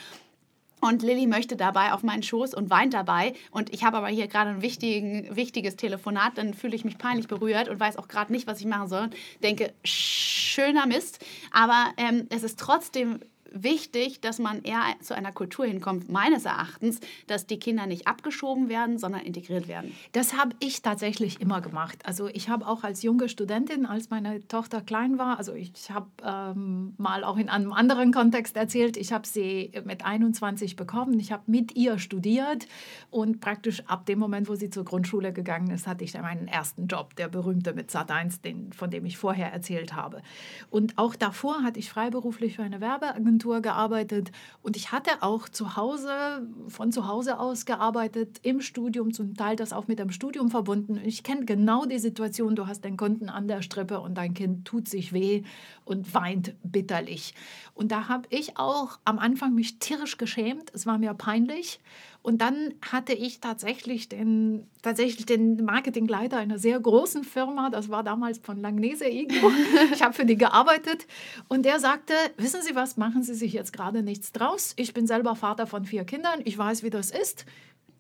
Und 0.82 1.04
Lilly 1.04 1.28
möchte 1.28 1.56
dabei 1.56 1.94
auf 1.94 2.02
meinen 2.02 2.24
Schoß 2.24 2.56
und 2.56 2.72
weint 2.72 2.96
dabei. 2.96 3.34
Und 3.52 3.72
ich 3.72 3.84
habe 3.84 3.98
aber 3.98 4.08
hier 4.08 4.28
gerade 4.28 4.50
ein 4.50 4.62
wichtigen, 4.64 5.36
wichtiges 5.36 5.76
Telefonat. 5.76 6.40
Dann 6.40 6.56
fühle 6.56 6.76
ich 6.76 6.84
mich 6.84 6.98
peinlich 6.98 7.28
berührt 7.28 7.70
und 7.70 7.80
weiß 7.80 7.98
auch 7.98 8.08
gerade 8.08 8.32
nicht, 8.32 8.48
was 8.48 8.60
ich 8.60 8.66
machen 8.66 8.90
soll. 8.90 9.10
Denke, 9.44 9.74
schöner 9.84 10.88
Mist. 10.88 11.24
Aber 11.52 11.94
ähm, 11.98 12.26
es 12.30 12.42
ist 12.42 12.60
trotzdem 12.60 13.20
wichtig, 13.52 14.22
dass 14.22 14.40
man 14.40 14.64
eher 14.64 14.82
zu 15.02 15.16
einer 15.16 15.32
Kultur 15.32 15.66
hinkommt, 15.66 16.10
meines 16.10 16.46
Erachtens, 16.46 17.00
dass 17.28 17.46
die 17.46 17.60
Kinder 17.60 17.86
nicht 17.86 18.08
abgeschoben 18.08 18.70
werden, 18.70 18.98
sondern 18.98 19.22
integriert 19.22 19.68
werden. 19.68 19.96
Das 20.14 20.38
habe 20.38 20.56
ich 20.60 20.82
tatsächlich 20.82 21.42
immer 21.42 21.62
gemacht. 21.62 22.00
Also 22.06 22.28
ich 22.28 22.50
habe 22.50 22.66
auch 22.66 22.84
als 22.84 23.04
junge 23.04 23.30
Studentin, 23.30 23.86
als 23.86 24.10
meine 24.10 24.48
Tochter 24.48 24.82
klein 24.82 25.18
war, 25.18 25.38
also 25.38 25.54
ich 25.54 25.92
habe 25.92 26.08
ähm, 26.24 26.94
mal 26.98 27.24
auch 27.24 27.38
in 27.38 27.50
einem 27.50 27.74
anderen 27.74 28.12
Kontext 28.12 28.56
erzählt, 28.56 28.98
ich 28.98 29.12
habe 29.12 29.28
sie 29.28 29.72
mit 29.86 30.06
21 30.06 30.76
bekommen, 30.76 31.20
ich 31.20 31.32
habe 31.32 31.44
mit 31.46 31.76
ihr 31.76 32.00
studiert 32.00 32.68
und 33.10 33.42
praktisch 33.42 33.84
ab 33.88 34.06
dem 34.06 34.20
Moment, 34.20 34.48
wo 34.48 34.56
sie 34.56 34.70
zur 34.70 34.86
Grundschule 34.86 35.34
gegangen 35.34 35.70
ist, 35.72 35.88
hatte 35.88 36.04
ich 36.04 36.14
dann 36.14 36.22
meinen 36.22 36.48
ersten 36.48 36.88
Job, 36.88 37.16
der 37.16 37.28
berühmte 37.28 37.74
mit 37.74 37.90
Sat1, 37.92 38.42
den, 38.42 38.72
von 38.74 38.90
dem 38.90 39.06
ich 39.06 39.18
vorher 39.18 39.52
erzählt 39.52 39.94
habe. 39.94 40.22
Und 40.70 40.98
auch 40.98 41.16
davor 41.16 41.64
hatte 41.64 41.80
ich 41.80 41.90
freiberuflich 41.90 42.56
für 42.56 42.64
eine 42.64 42.80
Werbeagentur 42.80 43.41
Agentur 43.42 43.62
gearbeitet 43.62 44.32
und 44.62 44.76
ich 44.76 44.92
hatte 44.92 45.22
auch 45.22 45.50
zu 45.50 45.76
Hause, 45.76 46.48
von 46.68 46.92
zu 46.92 47.08
Hause 47.08 47.40
aus 47.40 47.66
gearbeitet, 47.66 48.40
im 48.44 48.62
Studium, 48.62 49.14
zum 49.14 49.36
Teil 49.36 49.56
das 49.56 49.74
auch 49.74 49.88
mit 49.88 49.98
dem 49.98 50.12
Studium 50.12 50.52
verbunden. 50.52 51.00
Ich 51.04 51.24
kenne 51.24 51.46
genau 51.46 51.86
die 51.86 51.98
Situation, 51.98 52.56
du 52.56 52.68
hast 52.68 52.86
deinen 52.86 52.98
Kunden 52.98 53.30
an 53.30 53.48
der 53.48 53.64
Strippe 53.64 54.00
und 54.00 54.16
dein 54.16 54.36
Kind 54.36 54.66
tut 54.66 54.88
sich 54.88 55.12
weh 55.12 55.44
und 55.86 56.14
weint 56.14 56.54
bitterlich. 56.64 57.34
Und 57.74 57.92
da 57.92 58.08
habe 58.08 58.28
ich 58.30 58.58
auch 58.58 59.00
am 59.06 59.18
Anfang 59.18 59.56
mich 59.56 59.80
tierisch 59.80 60.18
geschämt, 60.18 60.72
es 60.74 60.86
war 60.86 61.00
mir 61.00 61.14
peinlich. 61.16 61.80
Und 62.24 62.40
dann 62.42 62.74
hatte 62.82 63.14
ich 63.14 63.40
tatsächlich 63.40 64.08
den, 64.08 64.68
tatsächlich 64.84 65.26
den 65.26 65.64
Marketingleiter 65.66 66.38
einer 66.38 66.60
sehr 66.60 66.80
großen 66.80 67.24
Firma, 67.24 67.70
das 67.70 67.90
war 67.90 68.04
damals 68.04 68.38
von 68.38 68.58
Langnese 68.58 69.08
irgendwo. 69.08 69.52
Ich 69.94 70.02
habe 70.02 70.14
für 70.14 70.26
die 70.26 70.38
gearbeitet 70.38 71.08
und 71.48 71.66
der 71.66 71.80
sagte, 71.80 72.14
wissen 72.38 72.62
Sie 72.62 72.76
was, 72.76 72.98
machen 72.98 73.24
Sie 73.24 73.34
sich 73.34 73.54
jetzt 73.54 73.74
gerade 73.74 74.04
nichts 74.04 74.32
draus. 74.32 74.74
Ich 74.78 74.94
bin 74.94 75.08
selber 75.08 75.36
Vater 75.36 75.66
von 75.68 75.86
vier 75.86 76.06
Kindern, 76.06 76.42
ich 76.46 76.58
weiß, 76.58 76.84
wie 76.84 76.90
das 76.90 77.12
ist 77.12 77.46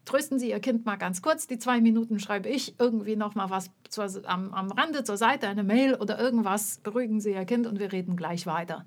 trösten 0.05 0.39
Sie 0.39 0.49
Ihr 0.49 0.59
Kind 0.59 0.85
mal 0.85 0.95
ganz 0.95 1.21
kurz. 1.21 1.47
Die 1.47 1.59
zwei 1.59 1.81
Minuten 1.81 2.19
schreibe 2.19 2.49
ich 2.49 2.75
irgendwie 2.79 3.15
noch 3.15 3.35
mal 3.35 3.49
was 3.49 3.69
zur, 3.89 4.07
am, 4.25 4.53
am 4.53 4.71
Rande 4.71 5.03
zur 5.03 5.17
Seite, 5.17 5.47
eine 5.47 5.63
Mail 5.63 5.95
oder 5.95 6.19
irgendwas. 6.19 6.79
Beruhigen 6.83 7.19
Sie 7.19 7.31
Ihr 7.31 7.45
Kind 7.45 7.67
und 7.67 7.79
wir 7.79 7.91
reden 7.91 8.15
gleich 8.15 8.45
weiter. 8.45 8.85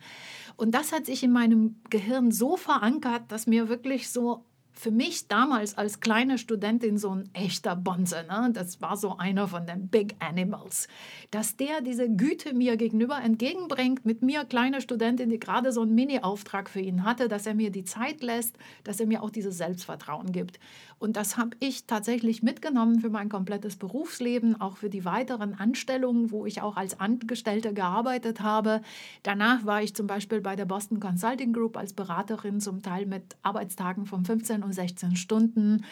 Und 0.57 0.73
das 0.73 0.93
hat 0.93 1.07
sich 1.07 1.23
in 1.23 1.33
meinem 1.33 1.81
Gehirn 1.91 2.31
so 2.31 2.57
verankert, 2.57 3.23
dass 3.29 3.47
mir 3.47 3.69
wirklich 3.69 4.11
so 4.11 4.45
für 4.75 4.91
mich 4.91 5.29
damals 5.29 5.79
als 5.79 6.01
kleine 6.01 6.37
Studentin 6.37 6.99
so 6.99 7.11
ein 7.11 7.31
echter 7.33 7.77
Bonze, 7.77 8.25
ne? 8.29 8.51
das 8.53 8.83
war 8.83 8.97
so 8.97 9.17
einer 9.17 9.49
von 9.49 9.67
den 9.67 9.89
Big 9.89 10.17
Animals, 10.19 10.89
dass 11.31 11.57
der 11.57 11.81
diese 11.81 12.11
Güte 12.11 12.55
mir 12.55 12.77
gegenüber 12.77 13.21
entgegenbringt, 13.23 14.05
mit 14.05 14.23
mir, 14.23 14.45
kleine 14.45 14.81
Studentin, 14.81 15.31
die 15.31 15.39
gerade 15.39 15.73
so 15.73 15.83
einen 15.83 15.95
Mini-Auftrag 15.95 16.69
für 16.69 16.81
ihn 16.81 17.05
hatte, 17.05 17.29
dass 17.29 17.47
er 17.47 17.55
mir 17.55 17.71
die 17.71 17.85
Zeit 17.85 18.23
lässt, 18.23 18.59
dass 18.83 19.01
er 19.01 19.07
mir 19.07 19.23
auch 19.23 19.31
dieses 19.31 19.57
Selbstvertrauen 19.57 20.33
gibt. 20.33 20.59
Und 20.99 21.17
das 21.17 21.37
habe 21.37 21.57
ich 21.61 21.87
tatsächlich 21.87 22.43
mitgenommen 22.43 23.01
für 23.01 23.11
mein 23.11 23.29
komplettes 23.29 23.77
Berufsleben, 23.77 24.61
auch 24.61 24.77
für 24.77 24.91
die 24.91 25.05
weiteren 25.05 25.55
Anstellungen, 25.55 26.31
wo 26.31 26.47
ich 26.47 26.63
auch 26.63 26.77
als 26.77 26.99
Angestellte 26.99 27.75
gearbeitet 27.75 28.41
habe. 28.41 28.81
Danach 29.23 29.65
war 29.67 29.83
ich 29.83 29.95
zum 29.95 30.07
Beispiel 30.07 30.41
bei 30.41 30.57
der 30.57 30.65
Boston 30.65 31.01
Consulting 31.01 31.53
Group 31.53 31.77
als 31.77 31.93
Beraterin, 31.93 32.61
zum 32.61 32.83
Teil 32.83 33.07
mit 33.07 33.37
Arbeitstagen 33.43 34.07
von 34.07 34.25
15 34.25 34.64
und 34.65 34.73
16 34.73 35.17
Stunden. 35.17 35.85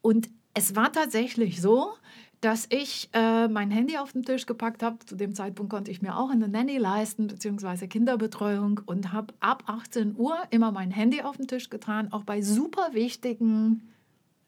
Und 0.00 0.30
es 0.54 0.76
war 0.76 0.92
tatsächlich 0.92 1.60
so, 1.60 1.92
dass 2.40 2.66
ich 2.68 3.08
äh, 3.14 3.48
mein 3.48 3.70
Handy 3.70 3.96
auf 3.96 4.12
den 4.12 4.22
Tisch 4.22 4.44
gepackt 4.44 4.82
habe. 4.82 4.98
Zu 5.06 5.16
dem 5.16 5.34
Zeitpunkt 5.34 5.72
konnte 5.72 5.90
ich 5.90 6.02
mir 6.02 6.16
auch 6.16 6.30
eine 6.30 6.46
Nanny 6.46 6.76
leisten, 6.76 7.26
beziehungsweise 7.26 7.88
Kinderbetreuung 7.88 8.82
und 8.84 9.12
habe 9.12 9.32
ab 9.40 9.64
18 9.66 10.14
Uhr 10.16 10.36
immer 10.50 10.70
mein 10.70 10.90
Handy 10.90 11.22
auf 11.22 11.38
den 11.38 11.48
Tisch 11.48 11.70
getan, 11.70 12.12
auch 12.12 12.24
bei 12.24 12.42
super 12.42 12.90
wichtigen 12.92 13.93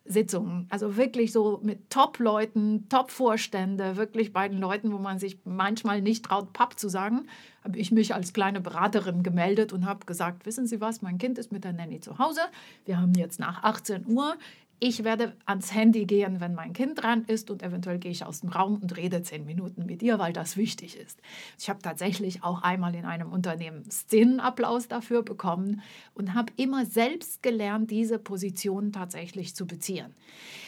Sitzungen. 0.09 0.67
Also 0.71 0.97
wirklich 0.97 1.33
so 1.33 1.61
mit 1.63 1.91
Top-Leuten, 1.91 2.89
Top-Vorstände, 2.89 3.97
wirklich 3.97 4.33
bei 4.33 4.49
den 4.49 4.59
Leuten, 4.59 4.93
wo 4.93 4.99
man 4.99 5.19
sich 5.19 5.39
manchmal 5.45 6.01
nicht 6.01 6.25
traut, 6.25 6.53
Papp 6.53 6.79
zu 6.79 6.89
sagen, 6.89 7.27
habe 7.65 7.79
ich 7.79 7.91
mich 7.91 8.15
als 8.15 8.33
kleine 8.33 8.61
Beraterin 8.61 9.23
gemeldet 9.23 9.73
und 9.73 9.87
habe 9.87 10.07
gesagt, 10.07 10.47
wissen 10.47 10.67
Sie 10.67 10.81
was, 10.81 11.03
mein 11.03 11.19
Kind 11.19 11.39
ist 11.39 11.53
mit 11.53 11.65
der 11.65 11.73
Nanny 11.73 12.01
zu 12.01 12.19
Hause. 12.19 12.41
Wir 12.85 13.01
haben 13.01 13.15
jetzt 13.15 13.41
nach 13.41 13.63
18 13.65 14.07
Uhr 14.07 14.37
ich 14.79 15.05
werde 15.05 15.35
ans 15.47 15.73
Handy 15.73 16.05
gehen, 16.05 16.41
wenn 16.41 16.55
mein 16.55 16.73
Kind 16.73 17.03
dran 17.03 17.25
ist 17.27 17.51
und 17.51 17.63
eventuell 17.63 17.99
gehe 17.99 18.11
ich 18.11 18.25
aus 18.25 18.41
dem 18.41 18.51
Raum 18.51 18.77
und 18.77 18.97
rede 18.97 19.23
zehn 19.23 19.47
Minuten 19.47 19.87
mit 19.87 20.03
ihr, 20.03 20.19
weil 20.19 20.33
das 20.33 20.57
wichtig 20.57 20.97
ist. 20.97 21.21
Ich 21.59 21.71
habe 21.71 21.81
tatsächlich 21.81 22.43
auch 22.43 22.63
einmal 22.63 22.95
in 22.95 23.05
einem 23.05 23.33
Unternehmen 23.33 23.91
Szenenapplaus 23.91 24.89
dafür 24.89 25.23
bekommen 25.23 25.83
und 26.15 26.35
habe 26.35 26.53
immer 26.57 26.85
selbst 26.85 27.43
gelernt, 27.43 27.91
diese 27.91 28.19
Position 28.19 28.93
tatsächlich 28.93 29.55
zu 29.55 29.67
beziehen. 29.67 30.15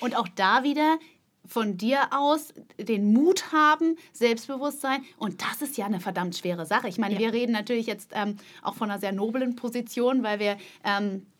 Und 0.01 0.17
auch 0.17 0.29
da 0.29 0.63
wieder 0.65 0.99
von 1.47 1.77
dir 1.77 2.09
aus 2.11 2.53
den 2.79 3.13
Mut 3.13 3.53
haben, 3.53 3.97
Selbstbewusstsein. 4.13 5.03
Und 5.17 5.43
das 5.43 5.63
ist 5.63 5.77
ja 5.77 5.87
eine 5.87 6.01
verdammt 6.01 6.37
schwere 6.37 6.67
Sache. 6.67 6.89
Ich 6.89 6.99
meine, 6.99 7.15
ja. 7.15 7.21
wir 7.21 7.33
reden 7.33 7.53
natürlich 7.53 7.87
jetzt 7.87 8.11
ähm, 8.15 8.37
auch 8.63 8.75
von 8.75 8.91
einer 8.91 9.01
sehr 9.01 9.13
noblen 9.13 9.57
Position, 9.57 10.23
weil 10.23 10.39
wir 10.39 10.59
ähm, 10.85 11.17
äh, 11.17 11.38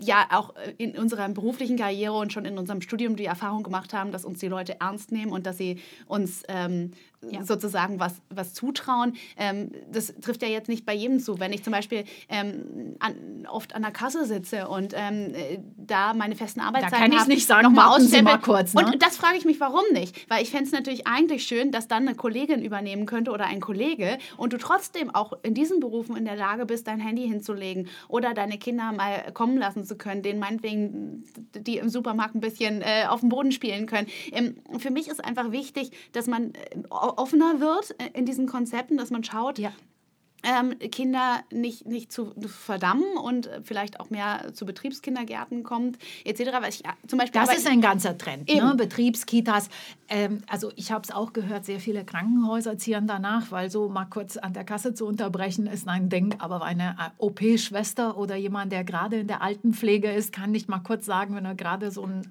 ja 0.00 0.26
auch 0.30 0.54
in 0.78 0.96
unserer 0.96 1.28
beruflichen 1.28 1.76
Karriere 1.76 2.14
und 2.14 2.32
schon 2.32 2.44
in 2.44 2.58
unserem 2.58 2.80
Studium 2.80 3.16
die 3.16 3.26
Erfahrung 3.26 3.62
gemacht 3.62 3.92
haben, 3.92 4.12
dass 4.12 4.24
uns 4.24 4.38
die 4.38 4.48
Leute 4.48 4.80
ernst 4.80 5.12
nehmen 5.12 5.32
und 5.32 5.46
dass 5.46 5.58
sie 5.58 5.80
uns 6.06 6.42
ähm, 6.48 6.92
ja. 7.30 7.44
sozusagen 7.44 8.00
was, 8.00 8.20
was 8.30 8.54
zutrauen. 8.54 9.16
Ähm, 9.36 9.70
das 9.90 10.14
trifft 10.20 10.42
ja 10.42 10.48
jetzt 10.48 10.68
nicht 10.68 10.84
bei 10.84 10.94
jedem 10.94 11.20
zu. 11.20 11.38
Wenn 11.40 11.52
ich 11.52 11.62
zum 11.62 11.72
Beispiel 11.72 12.04
ähm, 12.28 12.96
an, 12.98 13.46
oft 13.48 13.74
an 13.74 13.82
der 13.82 13.90
Kasse 13.90 14.24
sitze 14.24 14.68
und 14.68 14.92
ähm, 14.96 15.32
da 15.76 16.14
meine 16.14 16.34
festen 16.36 16.60
Arbeitszeiten 16.60 16.96
habe. 16.96 17.10
Da 17.10 17.16
kann 17.16 17.22
ich 17.22 17.34
nicht 17.34 17.46
sagen, 17.46 17.62
nochmal 17.64 18.00
mal 18.22 18.38
kurz. 18.38 18.74
Ne? 18.74 18.86
Und 18.86 19.02
das 19.02 19.16
frage 19.16 19.36
ich 19.38 19.44
mich, 19.44 19.60
warum 19.60 19.84
nicht? 19.92 20.28
Weil 20.30 20.42
ich 20.42 20.50
fände 20.50 20.64
es 20.64 20.72
natürlich 20.72 21.06
eigentlich 21.06 21.44
schön, 21.44 21.70
dass 21.70 21.88
dann 21.88 22.06
eine 22.06 22.16
Kollegin 22.16 22.62
übernehmen 22.62 23.06
könnte 23.06 23.30
oder 23.30 23.46
ein 23.46 23.60
Kollege 23.60 24.18
und 24.36 24.52
du 24.52 24.58
trotzdem 24.58 25.14
auch 25.14 25.32
in 25.42 25.54
diesen 25.54 25.80
Berufen 25.80 26.16
in 26.16 26.24
der 26.24 26.36
Lage 26.36 26.66
bist, 26.66 26.86
dein 26.86 27.00
Handy 27.00 27.26
hinzulegen 27.26 27.88
oder 28.08 28.34
deine 28.34 28.58
Kinder 28.58 28.92
mal 28.92 29.32
kommen 29.36 29.58
lassen 29.58 29.84
zu 29.84 29.96
können, 29.96 30.22
denen 30.22 30.40
meinetwegen 30.40 31.22
die 31.54 31.76
im 31.76 31.90
Supermarkt 31.90 32.34
ein 32.34 32.40
bisschen 32.40 32.80
äh, 32.80 33.04
auf 33.06 33.20
dem 33.20 33.28
Boden 33.28 33.52
spielen 33.52 33.84
können. 33.84 34.06
Ähm, 34.32 34.56
für 34.78 34.90
mich 34.90 35.08
ist 35.08 35.22
einfach 35.22 35.52
wichtig, 35.52 35.90
dass 36.12 36.26
man 36.26 36.54
äh, 36.54 36.80
offener 36.88 37.60
wird 37.60 37.94
äh, 38.00 38.18
in 38.18 38.24
diesen 38.24 38.46
Konzepten, 38.46 38.96
dass 38.96 39.10
man 39.10 39.24
schaut, 39.24 39.58
ja 39.58 39.72
ähm, 40.46 40.78
Kinder 40.90 41.40
nicht, 41.50 41.86
nicht 41.86 42.12
zu 42.12 42.32
verdammen 42.46 43.16
und 43.16 43.50
vielleicht 43.64 43.98
auch 43.98 44.10
mehr 44.10 44.52
zu 44.54 44.64
Betriebskindergärten 44.64 45.64
kommt, 45.64 45.98
etc. 46.24 46.40
Weil 46.60 46.68
ich, 46.68 46.82
zum 47.06 47.18
Beispiel 47.18 47.40
das 47.40 47.56
ist 47.56 47.66
ein 47.66 47.80
ganzer 47.80 48.16
Trend, 48.16 48.48
ne? 48.48 48.74
Betriebskitas. 48.76 49.68
Ähm, 50.08 50.42
also 50.46 50.70
ich 50.76 50.92
habe 50.92 51.02
es 51.02 51.10
auch 51.10 51.32
gehört, 51.32 51.64
sehr 51.64 51.80
viele 51.80 52.04
Krankenhäuser 52.04 52.78
ziehen 52.78 53.06
danach, 53.06 53.50
weil 53.50 53.70
so 53.70 53.88
mal 53.88 54.04
kurz 54.04 54.36
an 54.36 54.52
der 54.52 54.64
Kasse 54.64 54.94
zu 54.94 55.06
unterbrechen 55.06 55.66
ist 55.66 55.88
ein 55.88 56.08
Ding, 56.08 56.36
aber 56.38 56.62
eine 56.62 56.96
äh, 56.98 57.10
OP-Schwester 57.18 58.16
oder 58.16 58.36
jemand, 58.36 58.70
der 58.70 58.84
gerade 58.84 59.16
in 59.16 59.26
der 59.26 59.42
Altenpflege 59.42 60.12
ist, 60.12 60.32
kann 60.32 60.52
nicht 60.52 60.68
mal 60.68 60.78
kurz 60.78 61.06
sagen, 61.06 61.34
wenn 61.34 61.44
er 61.44 61.56
gerade 61.56 61.90
so 61.90 62.04
einen 62.04 62.30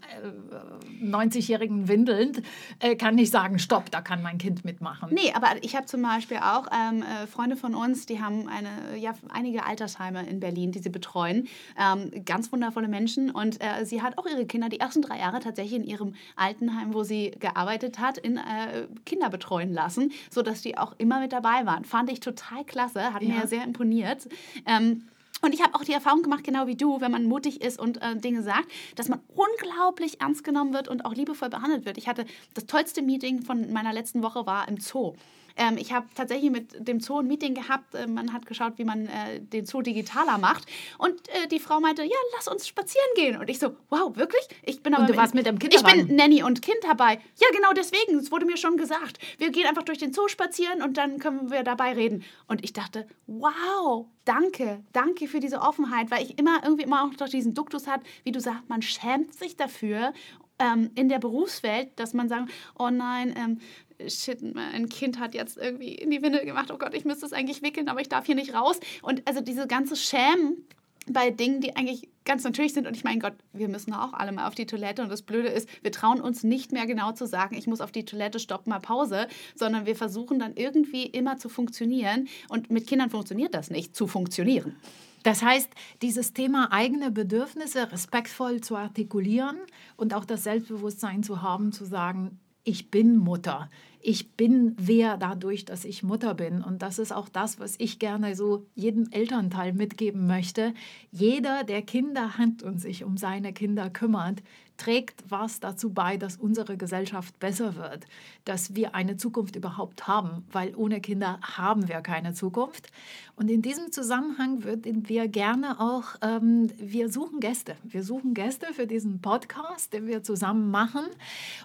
äh, 1.02 1.04
90-jährigen 1.04 1.90
windelt, 1.90 2.44
äh, 2.80 2.96
kann 2.96 3.16
nicht 3.16 3.32
sagen, 3.32 3.60
stopp, 3.60 3.92
da 3.92 4.02
kann 4.02 4.22
mein 4.22 4.38
Kind 4.38 4.64
mitmachen. 4.64 5.10
Nee, 5.14 5.34
aber 5.34 5.48
ich 5.62 5.76
habe 5.76 5.86
zum 5.86 6.02
Beispiel 6.02 6.38
auch 6.38 6.68
ähm, 6.72 7.02
äh, 7.02 7.28
Freunde 7.28 7.58
von 7.58 7.76
uns, 7.76 8.05
die 8.10 8.22
haben 8.22 8.48
eine, 8.48 8.98
ja, 8.98 9.14
einige 9.30 9.66
Altersheime 9.66 10.28
in 10.28 10.40
Berlin, 10.40 10.72
die 10.72 10.80
sie 10.80 10.90
betreuen. 10.90 11.48
Ähm, 11.80 12.12
ganz 12.26 12.52
wundervolle 12.52 12.88
Menschen. 12.88 13.32
Und 13.32 13.62
äh, 13.62 13.86
sie 13.86 14.02
hat 14.02 14.18
auch 14.18 14.26
ihre 14.26 14.46
Kinder 14.46 14.70
die 14.70 14.80
ersten 14.80 15.02
drei 15.02 15.20
Jahre 15.20 15.40
tatsächlich 15.40 15.82
in 15.82 15.84
ihrem 15.84 16.16
Altenheim, 16.36 16.94
wo 16.94 17.04
sie 17.04 17.32
gearbeitet 17.40 18.00
hat, 18.00 18.18
in 18.18 18.38
äh, 18.38 18.88
Kinder 19.06 19.30
betreuen 19.30 19.74
lassen, 19.74 20.12
sodass 20.30 20.62
die 20.62 20.78
auch 20.78 20.96
immer 20.98 21.20
mit 21.20 21.32
dabei 21.32 21.66
waren. 21.66 21.86
Fand 21.86 22.12
ich 22.12 22.20
total 22.20 22.64
klasse, 22.66 23.14
hat 23.14 23.22
ja. 23.22 23.36
mir 23.36 23.48
sehr 23.48 23.64
imponiert. 23.64 24.28
Ähm, 24.66 25.04
und 25.42 25.54
ich 25.54 25.62
habe 25.62 25.76
auch 25.76 25.84
die 25.84 25.94
Erfahrung 25.94 26.24
gemacht, 26.24 26.44
genau 26.44 26.66
wie 26.66 26.76
du, 26.76 27.02
wenn 27.02 27.12
man 27.12 27.26
mutig 27.26 27.62
ist 27.62 27.80
und 27.80 28.02
äh, 28.02 28.16
Dinge 28.16 28.42
sagt, 28.42 28.72
dass 28.96 29.10
man 29.10 29.20
unglaublich 29.36 30.22
ernst 30.22 30.44
genommen 30.44 30.74
wird 30.74 30.88
und 30.88 31.06
auch 31.06 31.14
liebevoll 31.14 31.50
behandelt 31.50 31.86
wird. 31.86 31.98
Ich 31.98 32.08
hatte 32.08 32.26
das 32.54 32.66
tollste 32.66 33.02
Meeting 33.02 33.42
von 33.42 33.72
meiner 33.72 33.94
letzten 33.94 34.24
Woche 34.24 34.46
war 34.46 34.68
im 34.68 34.80
Zoo. 34.80 35.14
Ähm, 35.56 35.78
ich 35.78 35.94
habe 35.94 36.08
tatsächlich 36.16 36.52
mit 36.52 36.88
dem 36.88 37.00
Zoo 37.00 37.20
ein 37.20 37.28
Meeting 37.28 37.54
gehabt. 37.54 37.96
Äh, 37.96 38.08
man 38.08 38.34
hat 38.34 38.46
geschaut, 38.46 38.74
wie 38.78 38.84
man 38.84 39.08
äh, 39.08 39.40
den 39.40 39.66
Zoo 39.66 39.82
digitaler 39.82 40.38
macht. 40.38 40.66
Und 40.98 41.28
äh, 41.30 41.48
die 41.48 41.60
Frau 41.60 41.80
meinte, 41.80 42.04
ja, 42.04 42.18
lass 42.36 42.48
uns 42.48 42.68
spazieren 42.68 43.08
gehen. 43.16 43.38
Und 43.38 43.50
ich 43.50 43.60
so, 43.60 43.76
wow, 43.90 44.16
wirklich? 44.16 44.48
Ich 44.64 44.84
bin 44.84 44.94
aber 44.94 45.04
und 45.04 45.10
du 45.10 45.18
warst 45.18 45.34
mit 45.34 45.46
dem 45.46 45.60
Kind 45.60 45.74
Ich 45.74 45.84
bin 45.84 46.16
Nanny 46.16 46.44
und 46.44 46.62
Kind 46.62 46.80
dabei. 46.84 47.20
Ja, 47.38 47.48
genau 47.54 47.72
deswegen. 47.74 48.18
Es 48.18 48.32
wurde 48.32 48.46
mir 48.46 48.58
schon 48.58 48.78
gesagt. 48.78 49.20
Wir 49.38 49.52
gehen 49.52 49.68
einfach 49.68 49.84
durch 49.84 50.00
den 50.00 50.14
Zoo 50.14 50.28
spazieren 50.28 50.82
und 50.82 50.98
dann 50.98 51.20
können 51.20 51.52
wir 51.52 51.64
dabei 51.64 51.94
reden. 51.94 52.24
Und 52.48 52.64
ich 52.64 52.74
dachte, 52.74 53.08
wow, 53.28 54.06
danke, 54.26 54.84
danke 54.92 55.28
für 55.28 55.40
diese 55.40 55.62
Offenheit, 55.62 56.12
weil 56.12 56.24
ich 56.24 56.38
immer 56.38 56.62
irgendwie 56.64 56.84
immer 56.84 57.04
auch 57.04 57.14
doch 57.16 57.30
diesen 57.30 57.54
Duktus 57.54 57.88
hat, 57.88 58.02
wie 58.24 58.32
du 58.32 58.40
sagst, 58.40 58.68
man 58.68 58.82
schämt 58.82 59.34
sich 59.34 59.56
dafür 59.56 60.14
ähm, 60.60 60.92
in 60.96 61.10
der 61.10 61.20
Berufswelt, 61.20 61.90
dass 61.98 62.14
man 62.14 62.30
sagt, 62.30 62.52
oh 62.78 62.90
nein, 62.90 63.34
ähm, 63.38 63.60
shit, 64.08 64.42
ein 64.44 64.90
Kind 64.90 65.20
hat 65.20 65.34
jetzt 65.34 65.58
irgendwie 65.58 65.96
in 65.96 66.12
die 66.12 66.22
Windel 66.22 66.46
gemacht, 66.46 66.72
oh 66.72 66.78
Gott, 66.78 66.94
ich 66.94 67.06
müsste 67.06 67.26
es 67.26 67.34
eigentlich 67.34 67.62
wickeln, 67.62 67.88
aber 67.88 68.02
ich 68.02 68.10
darf 68.10 68.26
hier 68.26 68.36
nicht 68.36 68.54
raus. 68.54 68.80
Und 69.02 69.28
also 69.28 69.42
diese 69.42 69.68
ganze 69.68 69.96
Schämen 69.96 70.66
bei 71.08 71.30
Dingen, 71.30 71.62
die 71.62 71.76
eigentlich 71.76 72.10
ganz 72.24 72.44
natürlich 72.44 72.74
sind. 72.74 72.88
Und 72.88 72.96
ich 72.96 73.04
meine, 73.04 73.20
Gott, 73.20 73.34
wir 73.54 73.68
müssen 73.68 73.94
auch 73.94 74.14
alle 74.14 74.32
mal 74.32 74.48
auf 74.48 74.56
die 74.56 74.66
Toilette. 74.66 75.04
Und 75.04 75.10
das 75.10 75.22
Blöde 75.22 75.50
ist, 75.50 75.70
wir 75.84 75.92
trauen 75.92 76.20
uns 76.20 76.44
nicht 76.44 76.72
mehr 76.72 76.88
genau 76.88 77.12
zu 77.12 77.28
sagen, 77.28 77.56
ich 77.56 77.68
muss 77.68 77.82
auf 77.82 77.92
die 77.92 78.06
Toilette, 78.06 78.40
stopp 78.40 78.66
mal 78.68 78.80
Pause, 78.80 79.28
sondern 79.56 79.86
wir 79.86 79.96
versuchen 79.96 80.40
dann 80.40 80.56
irgendwie 80.56 81.04
immer 81.04 81.38
zu 81.38 81.50
funktionieren. 81.50 82.28
Und 82.50 82.72
mit 82.72 82.88
Kindern 82.88 83.10
funktioniert 83.10 83.54
das 83.54 83.70
nicht, 83.70 83.96
zu 83.96 84.08
funktionieren. 84.08 84.76
Das 85.24 85.42
heißt, 85.42 85.70
dieses 86.02 86.34
Thema 86.34 86.72
eigene 86.72 87.10
Bedürfnisse 87.10 87.92
respektvoll 87.92 88.62
zu 88.62 88.76
artikulieren 88.76 89.58
und 89.98 90.14
auch 90.14 90.26
das 90.26 90.44
Selbstbewusstsein 90.44 91.24
zu 91.24 91.42
haben, 91.42 91.72
zu 91.72 91.86
sagen, 91.86 92.40
ich 92.66 92.92
bin 92.92 93.18
Mutter. 93.18 93.70
Ich 94.08 94.34
bin 94.34 94.76
wer 94.78 95.18
dadurch, 95.18 95.66
dass 95.66 95.84
ich 95.84 96.04
Mutter 96.04 96.36
bin. 96.36 96.62
Und 96.62 96.84
das 96.84 97.00
ist 97.00 97.12
auch 97.12 97.28
das, 97.28 97.60
was 97.60 97.74
ich 97.80 97.98
gerne 97.98 98.36
so 98.36 98.68
jedem 98.76 99.08
Elternteil 99.10 99.74
mitgeben 99.74 100.28
möchte. 100.28 100.76
Jeder, 101.12 101.64
der 101.64 101.82
Kinder 101.82 102.38
hat 102.38 102.62
und 102.62 102.80
sich 102.80 103.04
um 103.04 103.18
seine 103.18 103.52
Kinder 103.52 103.90
kümmert, 103.90 104.44
trägt 104.78 105.24
was 105.30 105.60
dazu 105.60 105.94
bei, 105.94 106.18
dass 106.18 106.38
unsere 106.38 106.78
Gesellschaft 106.78 107.40
besser 107.40 107.76
wird, 107.76 108.06
dass 108.44 108.76
wir 108.76 108.94
eine 108.94 109.18
Zukunft 109.18 109.56
überhaupt 109.56 110.08
haben, 110.08 110.46
weil 110.52 110.76
ohne 110.76 111.02
Kinder 111.02 111.40
haben 111.42 111.88
wir 111.88 112.02
keine 112.02 112.34
Zukunft. 112.34 112.92
Und 113.36 113.50
in 113.50 113.62
diesem 113.62 113.92
Zusammenhang 113.92 114.64
würden 114.64 115.08
wir 115.10 115.28
gerne 115.28 115.80
auch, 115.80 116.16
ähm, 116.22 116.70
wir 116.78 117.10
suchen 117.10 117.40
Gäste. 117.40 117.76
Wir 117.84 118.04
suchen 118.04 118.34
Gäste 118.34 118.68
für 118.74 118.88
diesen 118.88 119.22
Podcast, 119.22 119.94
den 119.94 120.08
wir 120.08 120.24
zusammen 120.24 120.72
machen. 120.72 121.06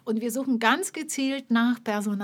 Und 0.05 0.20
wir 0.20 0.31
suchen 0.31 0.59
ganz 0.59 0.92
gezielt 0.92 1.50
nach 1.50 1.79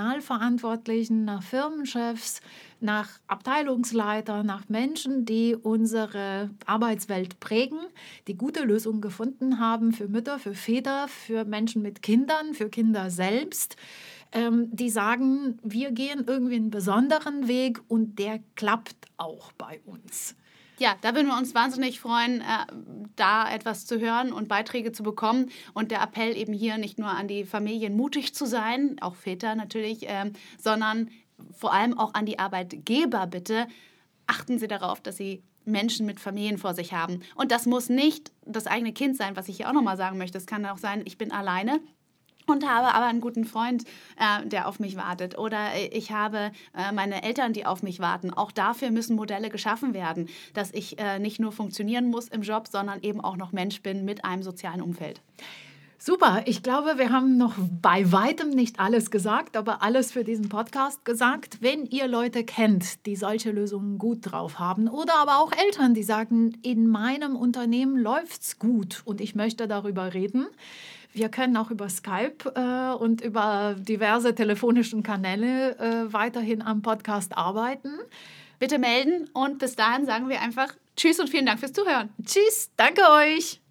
Personalverantwortlichen, 0.07 1.25
nach 1.25 1.43
Firmenchefs, 1.43 2.39
nach 2.79 3.09
Abteilungsleiter, 3.27 4.43
nach 4.43 4.69
Menschen, 4.69 5.25
die 5.25 5.53
unsere 5.55 6.49
Arbeitswelt 6.65 7.41
prägen, 7.41 7.79
die 8.27 8.37
gute 8.37 8.63
Lösungen 8.63 9.01
gefunden 9.01 9.59
haben 9.59 9.91
für 9.91 10.07
Mütter, 10.07 10.39
für 10.39 10.53
Väter, 10.53 11.09
für 11.09 11.43
Menschen 11.43 11.81
mit 11.81 12.01
Kindern, 12.01 12.53
für 12.53 12.69
Kinder 12.69 13.09
selbst, 13.09 13.75
ähm, 14.31 14.69
die 14.71 14.89
sagen, 14.89 15.59
wir 15.61 15.91
gehen 15.91 16.23
irgendwie 16.25 16.55
einen 16.55 16.71
besonderen 16.71 17.49
Weg 17.49 17.81
und 17.89 18.17
der 18.17 18.39
klappt 18.55 19.07
auch 19.17 19.51
bei 19.53 19.81
uns. 19.85 20.35
Ja, 20.79 20.95
da 21.01 21.15
würden 21.15 21.27
wir 21.27 21.37
uns 21.37 21.55
wahnsinnig 21.55 21.99
freuen, 21.99 22.41
äh, 22.41 22.43
da 23.15 23.51
etwas 23.51 23.85
zu 23.85 23.99
hören 23.99 24.31
und 24.31 24.47
Beiträge 24.47 24.91
zu 24.91 25.01
bekommen. 25.01 25.49
Und 25.73 25.91
der 25.91 26.01
Appell 26.01 26.37
eben 26.37 26.53
hier 26.53 26.77
nicht 26.77 26.99
nur 26.99 27.09
an 27.09 27.27
die 27.27 27.45
Familien 27.45 27.95
mutig 27.95 28.35
zu 28.35 28.45
sein, 28.45 28.97
auch 29.01 29.15
Väter 29.15 29.55
natürlich, 29.55 30.01
ähm, 30.03 30.33
sondern 30.59 31.09
vor 31.51 31.73
allem 31.73 31.97
auch 31.97 32.13
an 32.13 32.25
die 32.25 32.39
Arbeitgeber 32.39 33.25
bitte, 33.27 33.67
achten 34.27 34.59
Sie 34.59 34.67
darauf, 34.67 35.01
dass 35.01 35.17
Sie 35.17 35.43
Menschen 35.65 36.05
mit 36.05 36.19
Familien 36.19 36.57
vor 36.57 36.73
sich 36.73 36.93
haben. 36.93 37.21
Und 37.35 37.51
das 37.51 37.65
muss 37.65 37.89
nicht 37.89 38.31
das 38.45 38.67
eigene 38.67 38.93
Kind 38.93 39.17
sein, 39.17 39.35
was 39.35 39.49
ich 39.49 39.57
hier 39.57 39.69
auch 39.69 39.73
nochmal 39.73 39.97
sagen 39.97 40.17
möchte. 40.17 40.37
Es 40.37 40.45
kann 40.45 40.65
auch 40.65 40.77
sein, 40.77 41.01
ich 41.05 41.17
bin 41.17 41.31
alleine 41.31 41.79
und 42.47 42.67
habe 42.67 42.93
aber 42.93 43.05
einen 43.05 43.21
guten 43.21 43.45
Freund, 43.45 43.83
äh, 44.17 44.45
der 44.47 44.67
auf 44.67 44.79
mich 44.79 44.95
wartet. 44.95 45.37
Oder 45.37 45.69
ich 45.91 46.11
habe 46.11 46.51
äh, 46.75 46.91
meine 46.91 47.23
Eltern, 47.23 47.53
die 47.53 47.65
auf 47.65 47.83
mich 47.83 47.99
warten. 47.99 48.33
Auch 48.33 48.51
dafür 48.51 48.91
müssen 48.91 49.15
Modelle 49.15 49.49
geschaffen 49.49 49.93
werden, 49.93 50.29
dass 50.53 50.73
ich 50.73 50.99
äh, 50.99 51.19
nicht 51.19 51.39
nur 51.39 51.51
funktionieren 51.51 52.09
muss 52.09 52.27
im 52.27 52.41
Job, 52.41 52.67
sondern 52.67 53.01
eben 53.01 53.21
auch 53.21 53.37
noch 53.37 53.51
Mensch 53.51 53.81
bin 53.81 54.05
mit 54.05 54.25
einem 54.25 54.43
sozialen 54.43 54.81
Umfeld. 54.81 55.21
Super, 55.99 56.43
ich 56.45 56.61
glaube, 56.61 56.99
wir 56.99 57.09
haben 57.09 57.37
noch 57.37 57.55
bei 57.81 58.11
weitem 58.11 58.51
nicht 58.51 58.79
alles 58.79 59.09
gesagt, 59.09 59.57
aber 59.57 59.81
alles 59.81 60.11
für 60.11 60.23
diesen 60.23 60.47
Podcast 60.47 61.03
gesagt. 61.05 61.57
Wenn 61.61 61.87
ihr 61.87 62.07
Leute 62.07 62.43
kennt, 62.43 63.07
die 63.07 63.15
solche 63.15 63.49
Lösungen 63.49 63.97
gut 63.97 64.19
drauf 64.21 64.59
haben 64.59 64.87
oder 64.87 65.15
aber 65.15 65.39
auch 65.39 65.51
Eltern, 65.51 65.95
die 65.95 66.03
sagen, 66.03 66.55
in 66.61 66.87
meinem 66.87 67.35
Unternehmen 67.35 67.97
läuft 67.97 68.43
es 68.43 68.59
gut 68.59 69.01
und 69.05 69.21
ich 69.21 69.33
möchte 69.33 69.67
darüber 69.67 70.13
reden. 70.13 70.45
Wir 71.17 71.29
können 71.29 71.57
auch 71.57 71.71
über 71.71 71.89
Skype 71.89 72.51
äh, 72.55 72.95
und 72.95 73.21
über 73.21 73.75
diverse 73.77 74.35
telefonischen 74.35 75.01
Kanäle 75.01 75.75
äh, 75.79 76.13
weiterhin 76.13 76.61
am 76.61 76.83
Podcast 76.83 77.35
arbeiten. 77.35 77.89
Bitte 78.59 78.77
melden 78.77 79.27
und 79.33 79.57
bis 79.57 79.75
dahin 79.75 80.05
sagen 80.05 80.29
wir 80.29 80.41
einfach 80.41 80.75
Tschüss 80.95 81.19
und 81.19 81.29
vielen 81.29 81.47
Dank 81.47 81.59
fürs 81.59 81.73
Zuhören. 81.73 82.09
Tschüss, 82.23 82.71
danke 82.77 83.01
euch. 83.11 83.61